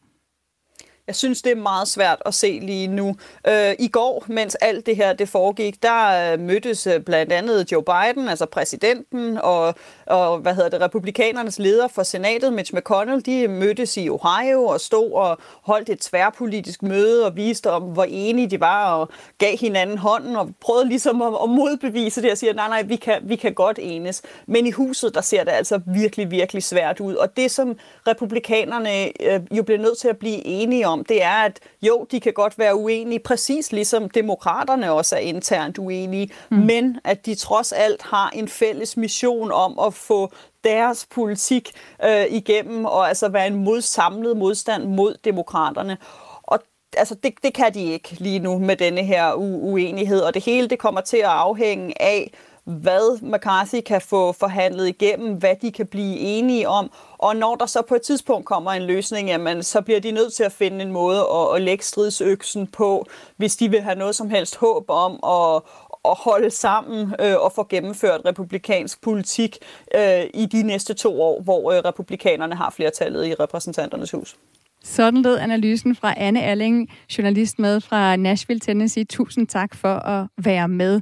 Jeg 1.06 1.16
synes, 1.16 1.42
det 1.42 1.52
er 1.52 1.56
meget 1.56 1.88
svært 1.88 2.22
at 2.26 2.34
se 2.34 2.58
lige 2.62 2.86
nu. 2.86 3.16
Øh, 3.48 3.74
I 3.78 3.88
går, 3.88 4.24
mens 4.28 4.54
alt 4.54 4.86
det 4.86 4.96
her 4.96 5.12
det 5.12 5.28
foregik, 5.28 5.82
der 5.82 6.32
øh, 6.32 6.40
mødtes 6.40 6.86
øh, 6.86 7.00
blandt 7.00 7.32
andet 7.32 7.72
Joe 7.72 7.82
Biden, 7.82 8.28
altså 8.28 8.46
præsidenten, 8.46 9.38
og, 9.38 9.74
og 10.06 10.38
hvad 10.38 10.54
hedder 10.54 10.68
det, 10.68 10.80
republikanernes 10.80 11.58
leder 11.58 11.88
for 11.88 12.02
senatet, 12.02 12.52
Mitch 12.52 12.74
McConnell, 12.74 13.26
de 13.26 13.48
mødtes 13.48 13.96
i 13.96 14.08
Ohio 14.08 14.64
og 14.64 14.80
stod 14.80 15.12
og 15.12 15.38
holdt 15.62 15.88
et 15.88 16.00
tværpolitisk 16.00 16.82
møde 16.82 17.26
og 17.26 17.36
viste 17.36 17.70
om, 17.70 17.82
hvor 17.82 18.06
enige 18.08 18.50
de 18.50 18.60
var 18.60 18.94
og 18.94 19.08
gav 19.38 19.56
hinanden 19.56 19.98
hånden 19.98 20.36
og 20.36 20.50
prøvede 20.60 20.88
ligesom 20.88 21.22
at, 21.22 21.32
at 21.42 21.48
modbevise 21.48 22.22
det 22.22 22.30
og 22.30 22.38
sige, 22.38 22.52
nej, 22.52 22.68
nej, 22.68 22.82
vi 22.82 22.96
kan, 22.96 23.18
vi 23.22 23.36
kan 23.36 23.54
godt 23.54 23.78
enes. 23.82 24.22
Men 24.46 24.66
i 24.66 24.70
huset, 24.70 25.14
der 25.14 25.20
ser 25.20 25.44
det 25.44 25.50
altså 25.50 25.80
virkelig, 25.86 26.30
virkelig 26.30 26.62
svært 26.62 27.00
ud. 27.00 27.14
Og 27.14 27.36
det, 27.36 27.50
som 27.50 27.76
republikanerne 28.06 29.22
øh, 29.22 29.40
jo 29.50 29.62
bliver 29.62 29.78
nødt 29.78 29.98
til 29.98 30.08
at 30.08 30.16
blive 30.16 30.46
enige 30.46 30.88
om, 30.88 30.91
det 30.98 31.22
er, 31.22 31.44
at 31.44 31.60
jo, 31.82 32.06
de 32.10 32.20
kan 32.20 32.32
godt 32.32 32.58
være 32.58 32.76
uenige, 32.76 33.18
præcis 33.18 33.72
ligesom 33.72 34.10
demokraterne 34.10 34.92
også 34.92 35.16
er 35.16 35.20
internt 35.20 35.78
uenige, 35.78 36.30
mm. 36.50 36.56
men 36.56 36.98
at 37.04 37.26
de 37.26 37.34
trods 37.34 37.72
alt 37.72 38.02
har 38.02 38.30
en 38.30 38.48
fælles 38.48 38.96
mission 38.96 39.52
om 39.52 39.78
at 39.86 39.94
få 39.94 40.32
deres 40.64 41.06
politik 41.10 41.72
øh, 42.04 42.24
igennem, 42.30 42.84
og 42.84 43.08
altså 43.08 43.28
være 43.28 43.46
en 43.46 43.64
mod, 43.64 43.80
samlet 43.80 44.36
modstand 44.36 44.84
mod 44.84 45.14
demokraterne. 45.24 45.96
Og 46.42 46.58
altså, 46.96 47.14
det, 47.14 47.34
det 47.42 47.54
kan 47.54 47.74
de 47.74 47.92
ikke 47.92 48.16
lige 48.18 48.38
nu 48.38 48.58
med 48.58 48.76
denne 48.76 49.02
her 49.02 49.32
uenighed, 49.34 50.20
og 50.20 50.34
det 50.34 50.44
hele 50.44 50.68
det 50.68 50.78
kommer 50.78 51.00
til 51.00 51.16
at 51.16 51.24
afhænge 51.24 52.02
af, 52.02 52.32
hvad 52.64 53.22
McCarthy 53.22 53.80
kan 53.86 54.00
få 54.00 54.32
forhandlet 54.32 54.88
igennem, 54.88 55.34
hvad 55.34 55.54
de 55.62 55.72
kan 55.72 55.86
blive 55.86 56.18
enige 56.18 56.68
om, 56.68 56.90
og 57.18 57.36
når 57.36 57.54
der 57.54 57.66
så 57.66 57.82
på 57.82 57.94
et 57.94 58.02
tidspunkt 58.02 58.46
kommer 58.46 58.70
en 58.70 58.82
løsning, 58.82 59.28
jamen, 59.28 59.62
så 59.62 59.80
bliver 59.80 60.00
de 60.00 60.10
nødt 60.10 60.32
til 60.32 60.44
at 60.44 60.52
finde 60.52 60.84
en 60.84 60.92
måde 60.92 61.20
at, 61.20 61.56
at 61.56 61.62
lægge 61.62 61.84
stridsøksen 61.84 62.66
på, 62.66 63.06
hvis 63.36 63.56
de 63.56 63.70
vil 63.70 63.80
have 63.80 63.98
noget 63.98 64.14
som 64.14 64.30
helst 64.30 64.56
håb 64.56 64.84
om 64.88 65.12
at, 65.12 65.62
at 66.04 66.16
holde 66.18 66.50
sammen 66.50 67.14
øh, 67.20 67.36
og 67.36 67.52
få 67.52 67.66
gennemført 67.68 68.20
republikansk 68.24 69.02
politik 69.02 69.58
øh, 69.96 70.24
i 70.34 70.46
de 70.46 70.62
næste 70.62 70.94
to 70.94 71.22
år, 71.22 71.42
hvor 71.42 71.72
øh, 71.72 71.78
republikanerne 71.78 72.54
har 72.54 72.70
flertallet 72.70 73.26
i 73.26 73.34
repræsentanternes 73.34 74.10
hus. 74.10 74.36
Sådan 74.84 75.22
lød 75.22 75.38
analysen 75.38 75.96
fra 75.96 76.14
Anne 76.16 76.42
Alling, 76.42 76.90
journalist 77.18 77.58
med 77.58 77.80
fra 77.80 78.16
Nashville, 78.16 78.60
Tennessee. 78.60 79.04
Tusind 79.04 79.46
tak 79.46 79.74
for 79.74 79.94
at 79.94 80.26
være 80.38 80.68
med. 80.68 81.00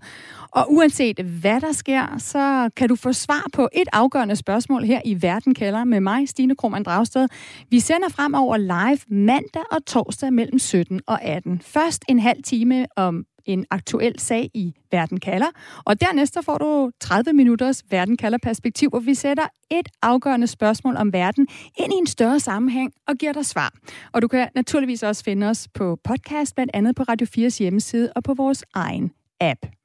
Og 0.52 0.72
uanset 0.72 1.20
hvad 1.20 1.60
der 1.60 1.72
sker, 1.72 2.18
så 2.18 2.70
kan 2.76 2.88
du 2.88 2.96
få 2.96 3.12
svar 3.12 3.46
på 3.52 3.68
et 3.72 3.88
afgørende 3.92 4.36
spørgsmål 4.36 4.84
her 4.84 5.00
i 5.04 5.22
Verden 5.22 5.54
kalder 5.54 5.84
med 5.84 6.00
mig, 6.00 6.28
Stine 6.28 6.56
Krohmann 6.56 6.84
Dragsted. 6.84 7.28
Vi 7.70 7.80
sender 7.80 8.08
fremover 8.08 8.56
live 8.56 8.98
mandag 9.08 9.62
og 9.70 9.86
torsdag 9.86 10.32
mellem 10.32 10.58
17 10.58 11.00
og 11.06 11.22
18. 11.22 11.60
Først 11.60 12.04
en 12.08 12.18
halv 12.18 12.42
time 12.42 12.86
om 12.96 13.24
en 13.44 13.66
aktuel 13.70 14.18
sag 14.18 14.50
i 14.54 14.74
Verden 14.92 15.20
kalder, 15.20 15.46
og 15.84 16.00
dernæst 16.00 16.38
får 16.44 16.58
du 16.58 16.90
30 17.00 17.32
minutters 17.32 17.84
Verden 17.90 18.16
kalder 18.16 18.38
perspektiv, 18.42 18.88
hvor 18.88 18.98
vi 18.98 19.14
sætter 19.14 19.46
et 19.70 19.88
afgørende 20.02 20.46
spørgsmål 20.46 20.96
om 20.96 21.12
verden 21.12 21.46
ind 21.78 21.92
i 21.92 21.96
en 21.96 22.06
større 22.06 22.40
sammenhæng 22.40 22.92
og 23.08 23.14
giver 23.16 23.32
dig 23.32 23.46
svar. 23.46 23.72
Og 24.12 24.22
du 24.22 24.28
kan 24.28 24.48
naturligvis 24.54 25.02
også 25.02 25.24
finde 25.24 25.46
os 25.46 25.68
på 25.74 25.98
podcast, 26.04 26.54
blandt 26.54 26.70
andet 26.74 26.96
på 26.96 27.02
Radio 27.02 27.26
4's 27.38 27.58
hjemmeside 27.58 28.12
og 28.16 28.22
på 28.22 28.34
vores 28.34 28.64
egen 28.74 29.12
app. 29.40 29.79